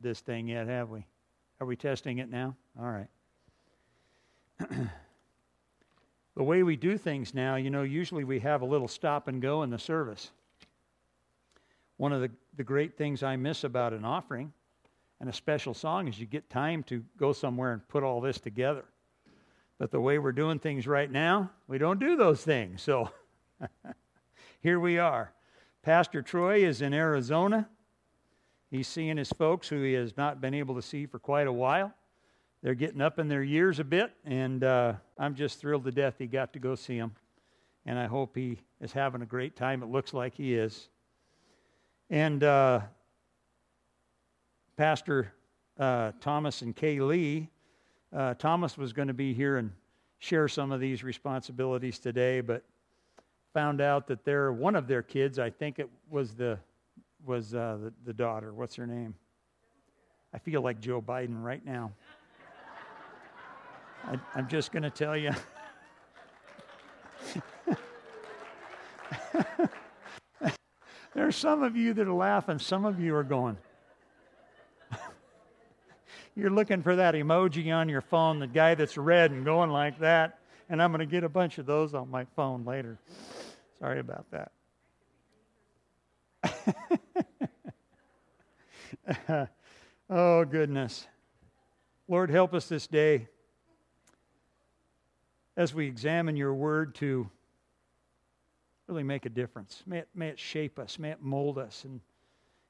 this 0.00 0.20
thing 0.20 0.48
yet, 0.48 0.66
have 0.66 0.90
we? 0.90 1.04
Are 1.60 1.66
we 1.66 1.76
testing 1.76 2.18
it 2.18 2.30
now? 2.30 2.56
All 2.78 2.90
right. 2.90 3.08
the 6.36 6.42
way 6.42 6.62
we 6.62 6.76
do 6.76 6.96
things 6.96 7.34
now, 7.34 7.56
you 7.56 7.70
know, 7.70 7.82
usually 7.82 8.24
we 8.24 8.40
have 8.40 8.62
a 8.62 8.66
little 8.66 8.88
stop 8.88 9.28
and 9.28 9.42
go 9.42 9.62
in 9.62 9.70
the 9.70 9.78
service. 9.78 10.30
One 11.96 12.12
of 12.12 12.20
the, 12.20 12.30
the 12.56 12.64
great 12.64 12.96
things 12.96 13.22
I 13.22 13.36
miss 13.36 13.64
about 13.64 13.92
an 13.92 14.04
offering 14.04 14.52
and 15.20 15.28
a 15.28 15.32
special 15.32 15.74
song 15.74 16.08
is 16.08 16.18
you 16.18 16.26
get 16.26 16.48
time 16.48 16.82
to 16.84 17.04
go 17.18 17.32
somewhere 17.32 17.72
and 17.72 17.86
put 17.88 18.02
all 18.02 18.20
this 18.20 18.40
together. 18.40 18.84
But 19.78 19.90
the 19.90 20.00
way 20.00 20.18
we're 20.18 20.32
doing 20.32 20.58
things 20.58 20.86
right 20.86 21.10
now, 21.10 21.50
we 21.68 21.78
don't 21.78 22.00
do 22.00 22.16
those 22.16 22.42
things. 22.42 22.82
So 22.82 23.10
here 24.62 24.80
we 24.80 24.98
are. 24.98 25.32
Pastor 25.82 26.22
Troy 26.22 26.64
is 26.64 26.82
in 26.82 26.92
Arizona. 26.92 27.68
He's 28.70 28.86
seeing 28.86 29.16
his 29.16 29.30
folks 29.30 29.68
who 29.68 29.82
he 29.82 29.94
has 29.94 30.16
not 30.16 30.40
been 30.40 30.54
able 30.54 30.76
to 30.76 30.82
see 30.82 31.06
for 31.06 31.18
quite 31.18 31.48
a 31.48 31.52
while. 31.52 31.92
They're 32.62 32.74
getting 32.74 33.00
up 33.00 33.18
in 33.18 33.26
their 33.26 33.42
years 33.42 33.80
a 33.80 33.84
bit, 33.84 34.12
and 34.24 34.62
uh, 34.62 34.92
I'm 35.18 35.34
just 35.34 35.58
thrilled 35.58 35.84
to 35.86 35.90
death 35.90 36.14
he 36.18 36.26
got 36.26 36.52
to 36.52 36.58
go 36.58 36.74
see 36.74 36.98
them. 36.98 37.16
And 37.84 37.98
I 37.98 38.06
hope 38.06 38.36
he 38.36 38.58
is 38.80 38.92
having 38.92 39.22
a 39.22 39.26
great 39.26 39.56
time. 39.56 39.82
It 39.82 39.86
looks 39.86 40.14
like 40.14 40.34
he 40.34 40.54
is. 40.54 40.88
And 42.10 42.44
uh, 42.44 42.80
Pastor 44.76 45.32
uh, 45.78 46.12
Thomas 46.20 46.62
and 46.62 46.76
Kay 46.76 47.00
Lee, 47.00 47.48
uh, 48.12 48.34
Thomas 48.34 48.78
was 48.78 48.92
going 48.92 49.08
to 49.08 49.14
be 49.14 49.32
here 49.32 49.56
and 49.56 49.72
share 50.18 50.46
some 50.46 50.70
of 50.70 50.78
these 50.78 51.02
responsibilities 51.02 51.98
today, 51.98 52.40
but 52.40 52.62
found 53.52 53.80
out 53.80 54.06
that 54.06 54.24
they're 54.24 54.52
one 54.52 54.76
of 54.76 54.86
their 54.86 55.02
kids. 55.02 55.38
I 55.38 55.50
think 55.50 55.78
it 55.78 55.88
was 56.10 56.34
the 56.34 56.58
was 57.24 57.54
uh, 57.54 57.78
the, 57.82 57.92
the 58.04 58.12
daughter. 58.12 58.52
What's 58.52 58.76
her 58.76 58.86
name? 58.86 59.14
I 60.32 60.38
feel 60.38 60.62
like 60.62 60.80
Joe 60.80 61.02
Biden 61.02 61.42
right 61.42 61.64
now. 61.64 61.92
I, 64.04 64.18
I'm 64.34 64.48
just 64.48 64.72
going 64.72 64.82
to 64.84 64.90
tell 64.90 65.16
you. 65.16 65.32
There's 71.14 71.36
some 71.36 71.62
of 71.62 71.76
you 71.76 71.92
that 71.94 72.06
are 72.06 72.12
laughing, 72.12 72.58
some 72.58 72.84
of 72.84 73.00
you 73.00 73.14
are 73.14 73.24
going. 73.24 73.56
You're 76.36 76.50
looking 76.50 76.82
for 76.82 76.96
that 76.96 77.14
emoji 77.14 77.74
on 77.74 77.88
your 77.88 78.00
phone, 78.00 78.38
the 78.38 78.46
guy 78.46 78.74
that's 78.74 78.96
red 78.96 79.32
and 79.32 79.44
going 79.44 79.70
like 79.70 79.98
that, 79.98 80.38
and 80.68 80.80
I'm 80.80 80.92
going 80.92 81.00
to 81.00 81.06
get 81.06 81.24
a 81.24 81.28
bunch 81.28 81.58
of 81.58 81.66
those 81.66 81.94
on 81.94 82.10
my 82.10 82.24
phone 82.36 82.64
later. 82.64 82.98
Sorry 83.80 83.98
about 83.98 84.30
that. 84.30 84.52
oh, 90.10 90.44
goodness. 90.44 91.06
Lord, 92.08 92.30
help 92.30 92.54
us 92.54 92.68
this 92.68 92.86
day 92.86 93.28
as 95.56 95.74
we 95.74 95.86
examine 95.86 96.36
your 96.36 96.54
word 96.54 96.94
to 96.96 97.28
really 98.88 99.02
make 99.02 99.26
a 99.26 99.30
difference. 99.30 99.82
May 99.86 99.98
it, 99.98 100.08
may 100.14 100.28
it 100.28 100.38
shape 100.38 100.78
us, 100.78 100.98
may 100.98 101.10
it 101.10 101.22
mold 101.22 101.58
us. 101.58 101.84
And 101.84 102.00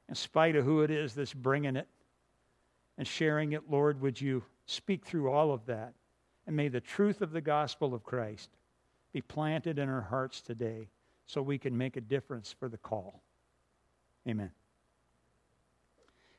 in 0.09 0.15
spite 0.15 0.57
of 0.57 0.65
who 0.65 0.83
it 0.83 0.91
is 0.91 1.15
that's 1.15 1.33
bringing 1.33 1.77
it 1.77 1.89
and 2.99 3.07
sharing 3.07 3.53
it, 3.53 3.71
Lord, 3.71 4.01
would 4.03 4.21
you 4.21 4.45
speak 4.67 5.07
through 5.07 5.31
all 5.31 5.53
of 5.53 5.65
that? 5.67 5.95
And 6.47 6.57
may 6.57 6.69
the 6.69 6.81
truth 6.81 7.23
of 7.23 7.33
the 7.33 7.41
gospel 7.41 7.95
of 7.95 8.03
Christ 8.03 8.51
be 9.13 9.23
planted 9.23 9.79
in 9.79 9.89
our 9.89 10.03
hearts 10.03 10.41
today 10.41 10.89
so 11.27 11.41
we 11.41 11.59
can 11.59 11.77
make 11.77 11.97
a 11.97 12.01
difference 12.01 12.55
for 12.59 12.69
the 12.69 12.79
call. 12.79 13.23
Amen. 14.29 14.51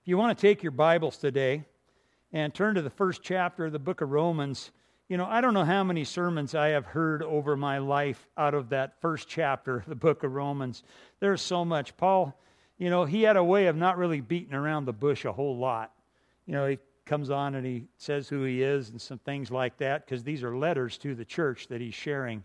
If 0.01 0.07
you 0.07 0.17
want 0.17 0.37
to 0.37 0.41
take 0.41 0.61
your 0.61 0.71
Bibles 0.71 1.17
today 1.17 1.63
and 2.31 2.53
turn 2.53 2.75
to 2.75 2.81
the 2.83 2.91
first 2.91 3.23
chapter 3.23 3.65
of 3.65 3.71
the 3.71 3.79
book 3.79 4.01
of 4.01 4.11
Romans, 4.11 4.71
you 5.09 5.17
know, 5.17 5.25
I 5.25 5.41
don't 5.41 5.55
know 5.55 5.65
how 5.65 5.83
many 5.83 6.03
sermons 6.03 6.53
I 6.53 6.69
have 6.69 6.85
heard 6.85 7.23
over 7.23 7.57
my 7.57 7.79
life 7.79 8.27
out 8.37 8.53
of 8.53 8.69
that 8.69 9.01
first 9.01 9.27
chapter 9.27 9.77
of 9.77 9.85
the 9.87 9.95
book 9.95 10.23
of 10.23 10.31
Romans. 10.31 10.83
There's 11.19 11.41
so 11.41 11.65
much. 11.65 11.97
Paul, 11.97 12.39
you 12.77 12.91
know, 12.91 13.05
he 13.05 13.23
had 13.23 13.35
a 13.35 13.43
way 13.43 13.65
of 13.65 13.75
not 13.75 13.97
really 13.97 14.21
beating 14.21 14.53
around 14.53 14.85
the 14.85 14.93
bush 14.93 15.25
a 15.25 15.33
whole 15.33 15.57
lot. 15.57 15.91
You 16.45 16.53
know, 16.53 16.67
he 16.67 16.77
comes 17.05 17.31
on 17.31 17.55
and 17.55 17.65
he 17.65 17.87
says 17.97 18.29
who 18.29 18.43
he 18.43 18.61
is 18.61 18.89
and 18.89 19.01
some 19.01 19.17
things 19.17 19.49
like 19.49 19.77
that 19.77 20.05
because 20.05 20.23
these 20.23 20.43
are 20.43 20.55
letters 20.55 20.99
to 20.99 21.15
the 21.15 21.25
church 21.25 21.67
that 21.69 21.81
he's 21.81 21.95
sharing. 21.95 22.43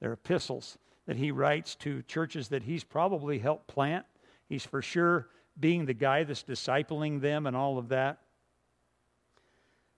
They're 0.00 0.12
epistles 0.12 0.76
that 1.06 1.16
he 1.16 1.30
writes 1.30 1.74
to 1.76 2.02
churches 2.02 2.48
that 2.48 2.64
he's 2.64 2.84
probably 2.84 3.38
helped 3.38 3.66
plant. 3.66 4.04
He's 4.54 4.64
for 4.64 4.82
sure 4.82 5.26
being 5.58 5.84
the 5.84 5.94
guy 5.94 6.22
that's 6.22 6.44
discipling 6.44 7.20
them 7.20 7.48
and 7.48 7.56
all 7.56 7.76
of 7.76 7.88
that. 7.88 8.18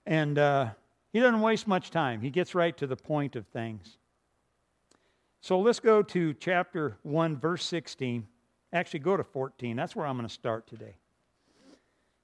And 0.07 0.39
uh, 0.39 0.71
he 1.13 1.21
doesn't 1.21 1.43
waste 1.43 1.67
much 1.67 1.91
time, 1.91 2.23
he 2.23 2.31
gets 2.31 2.55
right 2.55 2.75
to 2.79 2.87
the 2.87 2.97
point 2.97 3.37
of 3.37 3.47
things. 3.49 3.99
So 5.43 5.61
let's 5.61 5.79
go 5.79 6.03
to 6.05 6.33
chapter 6.33 6.97
1, 7.03 7.37
verse 7.37 7.67
16. 7.67 8.27
Actually, 8.73 9.01
go 9.01 9.19
to 9.19 9.25
14. 9.25 9.77
That's 9.77 9.95
where 9.95 10.07
I'm 10.07 10.17
going 10.17 10.27
to 10.27 10.33
start 10.33 10.67
today. 10.67 10.97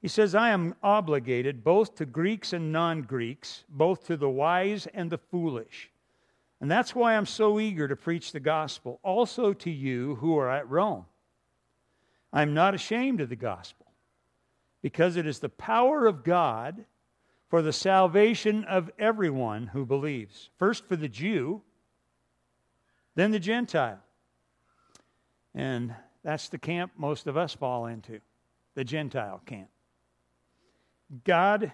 He 0.00 0.09
says, 0.09 0.34
I 0.34 0.49
am 0.49 0.75
obligated 0.82 1.62
both 1.62 1.97
to 1.97 2.06
Greeks 2.06 2.54
and 2.54 2.72
non 2.72 3.03
Greeks, 3.03 3.64
both 3.69 4.06
to 4.06 4.16
the 4.16 4.31
wise 4.31 4.88
and 4.94 5.10
the 5.10 5.19
foolish. 5.19 5.91
And 6.62 6.70
that's 6.70 6.94
why 6.94 7.14
I'm 7.14 7.26
so 7.26 7.60
eager 7.60 7.88
to 7.88 7.94
preach 7.94 8.32
the 8.32 8.41
gospel, 8.41 9.00
also 9.03 9.53
to 9.53 9.70
you 9.70 10.14
who 10.14 10.38
are 10.38 10.49
at 10.49 10.70
Rome. 10.70 11.04
I'm 12.32 12.54
not 12.54 12.75
ashamed 12.75 13.20
of 13.20 13.28
the 13.28 13.37
gospel, 13.37 13.87
because 14.81 15.16
it 15.16 15.26
is 15.26 15.38
the 15.38 15.48
power 15.48 16.06
of 16.06 16.25
God 16.25 16.84
for 17.48 17.60
the 17.60 17.72
salvation 17.72 18.65
of 18.65 18.91
everyone 18.98 19.66
who 19.66 19.84
believes. 19.84 20.48
First 20.59 20.87
for 20.87 20.97
the 20.97 21.09
Jew, 21.09 21.60
then 23.15 23.31
the 23.31 23.38
Gentile. 23.38 24.00
And 25.54 25.94
that's 26.25 26.48
the 26.48 26.59
camp 26.59 26.93
most 26.97 27.26
of 27.26 27.37
us 27.37 27.53
fall 27.53 27.87
into 27.87 28.20
the 28.75 28.84
Gentile 28.84 29.43
camp. 29.44 29.69
God, 31.25 31.72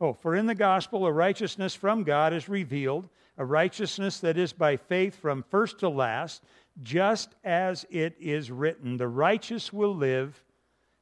oh, 0.00 0.12
for 0.12 0.36
in 0.36 0.46
the 0.46 0.54
gospel 0.54 1.04
a 1.04 1.12
righteousness 1.12 1.74
from 1.74 2.04
God 2.04 2.32
is 2.32 2.48
revealed, 2.48 3.08
a 3.36 3.44
righteousness 3.44 4.20
that 4.20 4.38
is 4.38 4.52
by 4.52 4.76
faith 4.76 5.16
from 5.16 5.42
first 5.50 5.80
to 5.80 5.88
last, 5.88 6.44
just 6.82 7.34
as 7.44 7.84
it 7.90 8.16
is 8.18 8.50
written, 8.50 8.96
the 8.96 9.08
righteous 9.08 9.72
will 9.72 9.94
live 9.94 10.42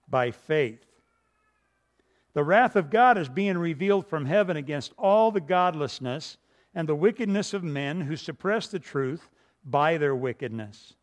by 0.09 0.31
faith. 0.31 0.84
The 2.34 2.44
wrath 2.44 2.77
of 2.77 2.91
God 2.91 3.19
is 3.19 3.28
being 3.28 3.59
revealed 3.59 4.06
from 4.06 4.27
heaven 4.27 4.56
against 4.56 4.93
all 4.99 5.31
the 5.31 5.41
godlessness 5.41 6.37
and 6.75 6.89
the 6.89 6.94
wickedness 6.94 7.55
of 7.55 7.65
men 7.65 8.00
who 8.00 8.16
suppress 8.16 8.69
the 8.69 8.78
truth 8.78 9.28
by 9.65 9.99
their 9.99 10.15
wickedness. 10.15 10.94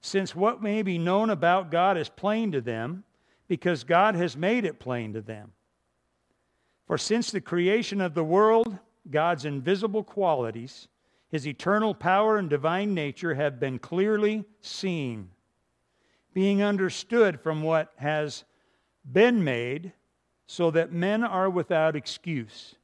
Since 0.00 0.36
what 0.36 0.62
may 0.62 0.82
be 0.82 0.98
known 0.98 1.30
about 1.30 1.70
God 1.70 1.96
is 1.96 2.08
plain 2.08 2.52
to 2.52 2.60
them, 2.60 3.04
because 3.48 3.84
God 3.84 4.14
has 4.14 4.36
made 4.36 4.64
it 4.64 4.78
plain 4.78 5.12
to 5.12 5.20
them. 5.20 5.52
For 6.86 6.98
since 6.98 7.30
the 7.30 7.40
creation 7.40 8.00
of 8.00 8.14
the 8.14 8.24
world, 8.24 8.78
God's 9.10 9.44
invisible 9.44 10.04
qualities, 10.04 10.88
his 11.28 11.46
eternal 11.46 11.94
power 11.94 12.38
and 12.38 12.48
divine 12.48 12.94
nature 12.94 13.34
have 13.34 13.58
been 13.58 13.78
clearly 13.78 14.44
seen, 14.60 15.30
being 16.32 16.62
understood 16.62 17.40
from 17.40 17.62
what 17.62 17.92
has 17.96 18.44
been 19.10 19.42
made, 19.42 19.92
so 20.46 20.70
that 20.70 20.92
men 20.92 21.24
are 21.24 21.50
without 21.50 21.96
excuse. 21.96 22.76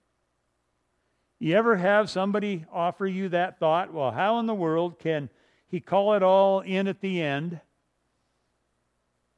You 1.39 1.57
ever 1.57 1.77
have 1.77 2.11
somebody 2.11 2.65
offer 2.73 3.07
you 3.07 3.29
that 3.31 3.59
thought? 3.59 3.93
Well, 3.93 4.11
how 4.11 4.39
in 4.39 4.47
the 4.47 4.55
world 4.55 4.99
can 4.99 5.29
he 5.69 5.81
call 5.81 6.15
it 6.15 6.23
all 6.23 6.61
in 6.61 6.87
at 6.87 7.01
the 7.01 7.23
end 7.23 7.61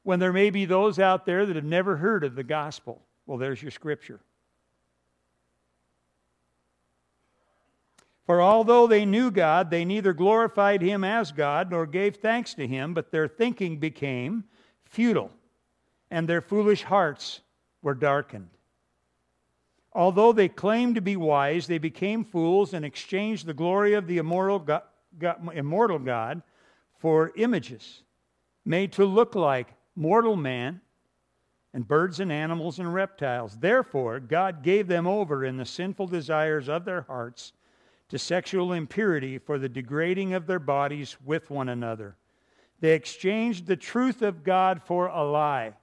when 0.03 0.21
there 0.21 0.33
may 0.33 0.51
be 0.51 0.65
those 0.65 0.99
out 0.99 1.25
there 1.25 1.47
that 1.47 1.57
have 1.57 1.65
never 1.65 1.97
heard 1.97 2.25
of 2.25 2.35
the 2.35 2.45
gospel? 2.45 3.03
Well, 3.27 3.39
there's 3.39 3.63
your 3.63 3.71
scripture. 3.71 4.21
For 8.27 8.41
although 8.41 8.87
they 8.87 9.05
knew 9.05 9.31
God, 9.31 9.71
they 9.71 9.85
neither 9.85 10.15
glorified 10.15 10.81
him 10.81 11.05
as 11.05 11.31
God 11.31 11.71
nor 11.71 11.87
gave 11.87 12.17
thanks 12.17 12.55
to 12.55 12.67
him, 12.67 12.95
but 12.95 13.11
their 13.11 13.29
thinking 13.29 13.79
became 13.79 14.45
futile, 14.85 15.31
and 16.11 16.27
their 16.27 16.41
foolish 16.41 16.83
hearts 16.83 17.41
were 17.83 17.95
darkened. 17.95 18.49
Although 19.93 20.33
they 20.33 20.49
claimed 20.49 20.95
to 20.95 21.01
be 21.01 21.17
wise, 21.17 21.67
they 21.67 21.79
became 21.79 22.25
fools 22.25 22.73
and 22.75 22.85
exchanged 22.85 23.47
the 23.47 23.55
glory 23.55 23.93
of 23.95 24.07
the 24.07 24.19
immortal 24.19 24.59
God, 24.59 24.83
God, 25.19 25.51
immortal 25.55 25.99
God 25.99 26.43
for 26.99 27.31
images 27.37 28.03
made 28.65 28.93
to 28.93 29.05
look 29.05 29.35
like 29.35 29.69
mortal 29.95 30.35
man 30.35 30.81
and 31.75 31.87
birds 31.87 32.21
and 32.21 32.33
animals 32.33 32.79
and 32.79 32.93
reptiles. 32.93 33.59
Therefore, 33.59 34.19
God 34.19 34.63
gave 34.63 34.89
them 34.89 35.07
over 35.07 35.45
in 35.45 35.57
the 35.57 35.67
sinful 35.67 36.07
desires 36.07 36.69
of 36.69 36.85
their 36.85 37.03
hearts 37.03 37.53
to 38.09 38.19
sexual 38.19 38.73
impurity 38.73 39.39
for 39.39 39.59
the 39.59 39.69
degrading 39.69 40.35
of 40.35 40.47
their 40.47 40.59
bodies 40.59 41.17
with 41.25 41.51
one 41.51 41.69
another. 41.69 42.17
They 42.81 42.95
exchanged 42.95 43.67
the 43.67 43.77
truth 43.77 44.23
of 44.23 44.45
God 44.45 44.83
for 44.83 45.07
a 45.07 45.25
lie 45.25 45.75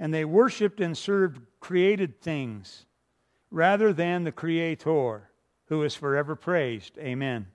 and 0.00 0.12
they 0.12 0.24
worshiped 0.24 0.80
and 0.80 0.96
served 0.96 1.42
created 1.60 2.20
things 2.20 2.86
rather 3.50 3.92
than 3.92 4.24
the 4.24 4.32
Creator, 4.32 5.30
who 5.66 5.82
is 5.82 5.94
forever 5.94 6.34
praised. 6.34 6.96
Amen. 6.98 7.46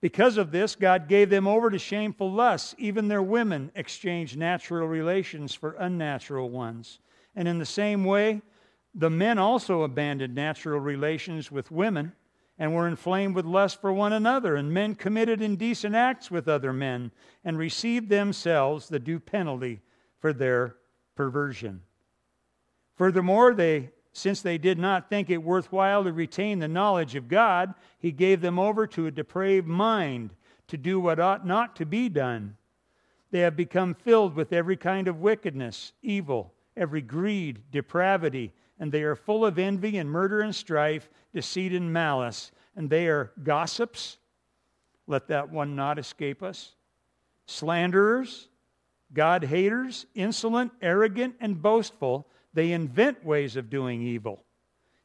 Because 0.00 0.36
of 0.36 0.50
this, 0.50 0.74
God 0.74 1.08
gave 1.08 1.30
them 1.30 1.46
over 1.46 1.70
to 1.70 1.78
shameful 1.78 2.30
lusts. 2.30 2.74
Even 2.76 3.08
their 3.08 3.22
women 3.22 3.70
exchanged 3.74 4.36
natural 4.36 4.88
relations 4.88 5.54
for 5.54 5.76
unnatural 5.78 6.50
ones. 6.50 6.98
And 7.36 7.46
in 7.46 7.58
the 7.58 7.64
same 7.64 8.04
way, 8.04 8.42
the 8.94 9.10
men 9.10 9.38
also 9.38 9.82
abandoned 9.82 10.34
natural 10.34 10.78
relations 10.78 11.50
with 11.50 11.70
women 11.70 12.12
and 12.58 12.72
were 12.72 12.86
inflamed 12.86 13.34
with 13.34 13.44
lust 13.44 13.80
for 13.80 13.92
one 13.92 14.12
another. 14.12 14.54
And 14.54 14.72
men 14.72 14.94
committed 14.94 15.42
indecent 15.42 15.94
acts 15.94 16.30
with 16.30 16.48
other 16.48 16.72
men 16.72 17.10
and 17.44 17.58
received 17.58 18.08
themselves 18.08 18.88
the 18.88 19.00
due 19.00 19.18
penalty 19.18 19.80
for 20.20 20.32
their 20.32 20.76
perversion. 21.16 21.82
Furthermore, 22.94 23.54
they, 23.54 23.90
since 24.12 24.40
they 24.40 24.58
did 24.58 24.78
not 24.78 25.10
think 25.10 25.28
it 25.28 25.38
worthwhile 25.38 26.04
to 26.04 26.12
retain 26.12 26.60
the 26.60 26.68
knowledge 26.68 27.16
of 27.16 27.26
God, 27.26 27.74
he 27.98 28.12
gave 28.12 28.40
them 28.40 28.58
over 28.60 28.86
to 28.86 29.08
a 29.08 29.10
depraved 29.10 29.66
mind 29.66 30.30
to 30.68 30.76
do 30.76 31.00
what 31.00 31.18
ought 31.18 31.44
not 31.44 31.74
to 31.76 31.84
be 31.84 32.08
done. 32.08 32.56
They 33.32 33.40
have 33.40 33.56
become 33.56 33.94
filled 33.94 34.36
with 34.36 34.52
every 34.52 34.76
kind 34.76 35.08
of 35.08 35.20
wickedness, 35.20 35.92
evil, 36.02 36.54
every 36.76 37.02
greed, 37.02 37.62
depravity 37.72 38.52
and 38.78 38.90
they 38.90 39.02
are 39.02 39.16
full 39.16 39.44
of 39.44 39.58
envy 39.58 39.98
and 39.98 40.10
murder 40.10 40.40
and 40.40 40.54
strife, 40.54 41.08
deceit 41.32 41.72
and 41.72 41.92
malice, 41.92 42.52
and 42.76 42.90
they 42.90 43.06
are 43.08 43.32
gossips. 43.42 44.18
Let 45.06 45.28
that 45.28 45.50
one 45.50 45.76
not 45.76 45.98
escape 45.98 46.42
us. 46.42 46.74
Slanderers, 47.46 48.48
God 49.12 49.44
haters, 49.44 50.06
insolent, 50.14 50.72
arrogant, 50.82 51.36
and 51.40 51.60
boastful. 51.60 52.26
They 52.52 52.72
invent 52.72 53.24
ways 53.24 53.56
of 53.56 53.70
doing 53.70 54.02
evil. 54.02 54.44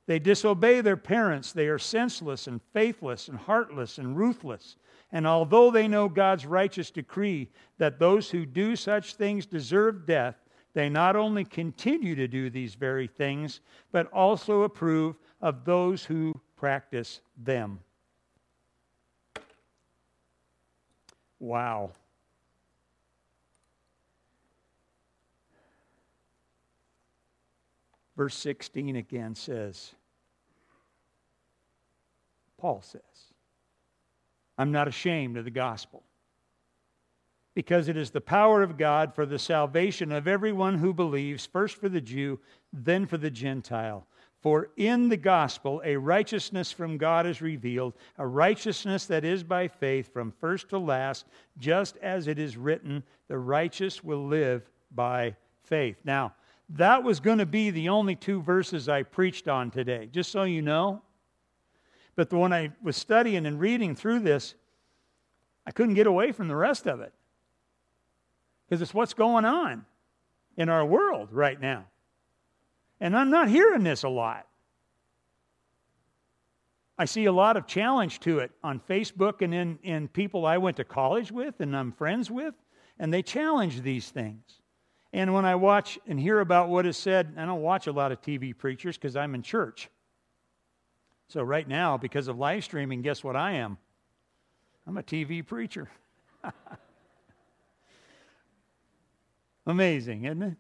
They 0.08 0.18
disobey 0.18 0.82
their 0.82 0.98
parents. 0.98 1.52
They 1.52 1.68
are 1.68 1.78
senseless 1.78 2.48
and 2.48 2.62
faithless 2.74 3.28
and 3.28 3.38
heartless 3.38 4.00
and 4.00 4.18
ruthless. 4.18 4.76
And 5.12 5.28
although 5.28 5.70
they 5.70 5.88
know 5.88 6.10
God's 6.10 6.46
righteous 6.46 6.90
decree 6.90 7.50
that 7.78 8.00
those 8.00 8.32
who 8.32 8.46
do 8.46 8.76
such 8.76 9.16
things 9.16 9.46
deserve 9.46 10.08
death, 10.08 10.36
they 10.74 10.90
not 10.90 11.16
only 11.16 11.44
continue 11.44 12.16
to 12.16 12.28
do 12.28 12.50
these 12.50 12.76
very 12.76 13.08
things, 13.08 13.62
but 13.92 14.12
also 14.14 14.64
approve 14.64 15.16
of 15.42 15.66
those 15.66 16.04
who 16.06 16.40
practice 16.56 17.22
them. 17.38 17.80
Wow. 21.40 21.92
Verse 28.16 28.36
16 28.36 28.98
again 28.98 29.34
says, 29.34 29.94
Paul 32.58 32.82
says, 32.82 33.02
I'm 34.58 34.74
not 34.74 34.90
ashamed 34.90 35.38
of 35.38 35.46
the 35.46 35.52
gospel 35.52 36.04
because 37.60 37.90
it 37.90 37.98
is 37.98 38.10
the 38.10 38.22
power 38.22 38.64
of 38.64 38.78
God 38.78 39.14
for 39.14 39.26
the 39.26 39.38
salvation 39.38 40.14
of 40.14 40.30
everyone 40.30 40.78
who 40.78 40.94
believes, 40.94 41.46
first 41.46 41.76
for 41.76 41.90
the 41.90 42.00
Jew, 42.00 42.40
then 42.72 43.06
for 43.06 43.18
the 43.18 43.30
Gentile. 43.30 44.08
For 44.40 44.70
in 44.78 45.10
the 45.10 45.18
gospel 45.18 45.82
a 45.84 45.98
righteousness 45.98 46.72
from 46.72 46.98
God 46.98 47.26
is 47.26 47.42
revealed, 47.42 47.96
a 48.18 48.26
righteousness 48.26 49.08
that 49.08 49.26
is 49.26 49.44
by 49.44 49.68
faith 49.68 50.14
from 50.14 50.32
first 50.40 50.70
to 50.70 50.78
last, 50.78 51.26
just 51.58 51.98
as 51.98 52.30
it 52.30 52.40
is 52.40 52.56
written, 52.56 53.04
the 53.28 53.38
righteous 53.38 54.06
will 54.06 54.26
live 54.26 54.70
by 54.96 55.36
faith. 55.66 55.98
Now, 56.06 56.36
that 56.70 57.04
was 57.04 57.20
going 57.20 57.40
to 57.40 57.46
be 57.46 57.72
the 57.72 57.90
only 57.90 58.16
two 58.16 58.42
verses 58.42 58.88
I 58.88 59.04
preached 59.04 59.50
on 59.50 59.70
today, 59.70 60.08
just 60.10 60.32
so 60.32 60.44
you 60.44 60.62
know. 60.62 61.02
But 62.16 62.32
when 62.32 62.54
I 62.54 62.72
was 62.82 62.96
studying 62.96 63.46
and 63.46 63.60
reading 63.60 63.98
through 63.98 64.20
this, 64.20 64.56
I 65.68 65.72
couldn't 65.72 65.96
get 65.96 66.08
away 66.08 66.32
from 66.32 66.48
the 66.48 66.56
rest 66.56 66.88
of 66.88 67.02
it 67.02 67.12
because 68.70 68.82
it's 68.84 68.94
what's 68.94 69.16
going 69.16 69.46
on 69.46 69.84
in 70.56 70.70
our 70.70 70.86
world 70.86 71.30
right 71.32 71.60
now. 71.60 71.86
And 73.02 73.18
I'm 73.18 73.32
not 73.32 73.50
hearing 73.50 73.84
this 73.84 74.04
a 74.04 74.10
lot. 74.10 74.46
I 76.98 77.06
see 77.06 77.26
a 77.26 77.32
lot 77.32 77.58
of 77.58 77.66
challenge 77.66 78.20
to 78.22 78.40
it 78.40 78.52
on 78.64 78.82
Facebook 78.82 79.42
and 79.42 79.54
in, 79.54 79.80
in 79.84 80.08
people 80.10 80.46
I 80.46 80.58
went 80.58 80.78
to 80.78 80.84
college 80.84 81.32
with 81.32 81.62
and 81.62 81.76
I'm 81.76 81.94
friends 81.94 82.30
with, 82.30 82.54
and 83.00 83.12
they 83.12 83.24
challenge 83.24 83.82
these 83.82 84.10
things. 84.10 84.44
And 85.14 85.34
when 85.34 85.46
I 85.46 85.56
watch 85.56 85.98
and 86.06 86.20
hear 86.20 86.40
about 86.40 86.70
what 86.70 86.86
is 86.86 86.98
said, 86.98 87.34
I 87.38 87.46
don't 87.46 87.62
watch 87.62 87.88
a 87.88 87.92
lot 87.92 88.12
of 88.12 88.22
TV 88.22 88.56
preachers 88.56 88.98
because 88.98 89.16
I'm 89.16 89.34
in 89.34 89.42
church. 89.42 89.90
So, 91.30 91.42
right 91.42 91.68
now, 91.68 91.98
because 91.98 92.28
of 92.28 92.38
live 92.38 92.64
streaming, 92.64 93.02
guess 93.02 93.24
what 93.24 93.36
I 93.36 93.54
am? 93.54 93.78
I'm 94.86 94.98
a 94.98 95.04
TV 95.04 95.46
preacher. 95.46 95.90
Amazing, 99.70 100.24
isn't 100.24 100.42
it? 100.42 100.58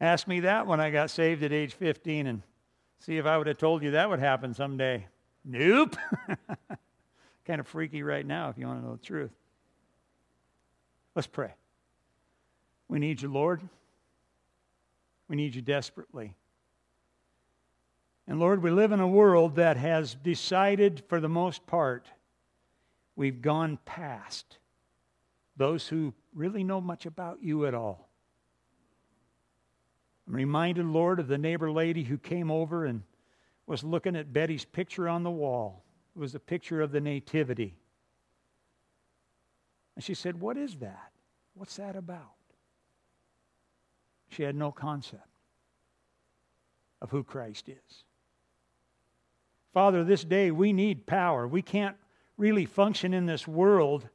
Ask 0.00 0.28
me 0.28 0.40
that 0.40 0.68
when 0.68 0.78
I 0.80 0.90
got 0.90 1.10
saved 1.10 1.42
at 1.42 1.52
age 1.52 1.74
15 1.74 2.28
and 2.28 2.42
see 3.00 3.18
if 3.18 3.26
I 3.26 3.36
would 3.36 3.48
have 3.48 3.58
told 3.58 3.82
you 3.82 3.90
that 3.90 4.08
would 4.08 4.20
happen 4.20 4.54
someday. 4.54 5.08
Nope. 5.44 5.96
kind 7.44 7.60
of 7.60 7.66
freaky 7.66 8.04
right 8.04 8.24
now 8.24 8.50
if 8.50 8.56
you 8.56 8.68
want 8.68 8.80
to 8.80 8.86
know 8.86 8.92
the 8.94 9.02
truth. 9.02 9.32
Let's 11.16 11.26
pray. 11.26 11.52
We 12.86 13.00
need 13.00 13.20
you, 13.20 13.32
Lord. 13.32 13.60
We 15.28 15.34
need 15.34 15.56
you 15.56 15.60
desperately. 15.60 16.36
And 18.28 18.38
Lord, 18.38 18.62
we 18.62 18.70
live 18.70 18.92
in 18.92 19.00
a 19.00 19.08
world 19.08 19.56
that 19.56 19.76
has 19.76 20.14
decided, 20.14 21.02
for 21.08 21.20
the 21.20 21.28
most 21.28 21.66
part, 21.66 22.06
we've 23.16 23.42
gone 23.42 23.80
past 23.84 24.58
those 25.56 25.88
who 25.88 26.14
really 26.34 26.64
know 26.64 26.80
much 26.80 27.06
about 27.06 27.42
you 27.42 27.66
at 27.66 27.74
all. 27.74 28.08
I'm 30.26 30.34
reminded, 30.34 30.86
Lord, 30.86 31.18
of 31.18 31.28
the 31.28 31.38
neighbor 31.38 31.70
lady 31.70 32.04
who 32.04 32.18
came 32.18 32.50
over 32.50 32.84
and 32.84 33.02
was 33.66 33.82
looking 33.82 34.16
at 34.16 34.32
Betty's 34.32 34.64
picture 34.64 35.08
on 35.08 35.22
the 35.22 35.30
wall. 35.30 35.84
It 36.14 36.18
was 36.18 36.34
a 36.34 36.40
picture 36.40 36.80
of 36.80 36.92
the 36.92 37.00
Nativity. 37.00 37.74
And 39.96 40.04
she 40.04 40.14
said, 40.14 40.40
What 40.40 40.56
is 40.56 40.76
that? 40.76 41.12
What's 41.54 41.76
that 41.76 41.96
about? 41.96 42.34
She 44.28 44.42
had 44.42 44.54
no 44.54 44.70
concept 44.70 45.26
of 47.02 47.10
who 47.10 47.24
Christ 47.24 47.68
is. 47.68 48.04
Father, 49.72 50.04
this 50.04 50.24
day 50.24 50.50
we 50.50 50.72
need 50.72 51.06
power. 51.06 51.46
We 51.46 51.62
can't 51.62 51.96
really 52.36 52.66
function 52.66 53.12
in 53.14 53.26
this 53.26 53.46
world 53.46 54.08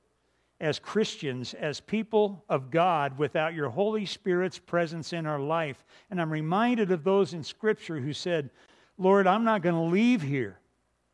as 0.66 0.80
Christians, 0.80 1.54
as 1.54 1.80
people 1.80 2.44
of 2.50 2.72
God, 2.72 3.20
without 3.20 3.54
your 3.54 3.70
Holy 3.70 4.06
Spirit's 4.06 4.58
presence 4.58 5.14
in 5.14 5.28
our 5.28 5.40
life. 5.40 5.86
And 6.10 6.20
I'm 6.20 6.32
reminded 6.32 6.92
of 6.92 7.04
those 7.04 7.34
in 7.34 7.44
Scripture 7.44 8.00
who 8.00 8.14
said, 8.14 8.50
Lord, 8.98 9.28
I'm 9.28 9.44
not 9.44 9.62
going 9.62 9.76
to 9.76 9.94
leave 9.94 10.24
here. 10.24 10.60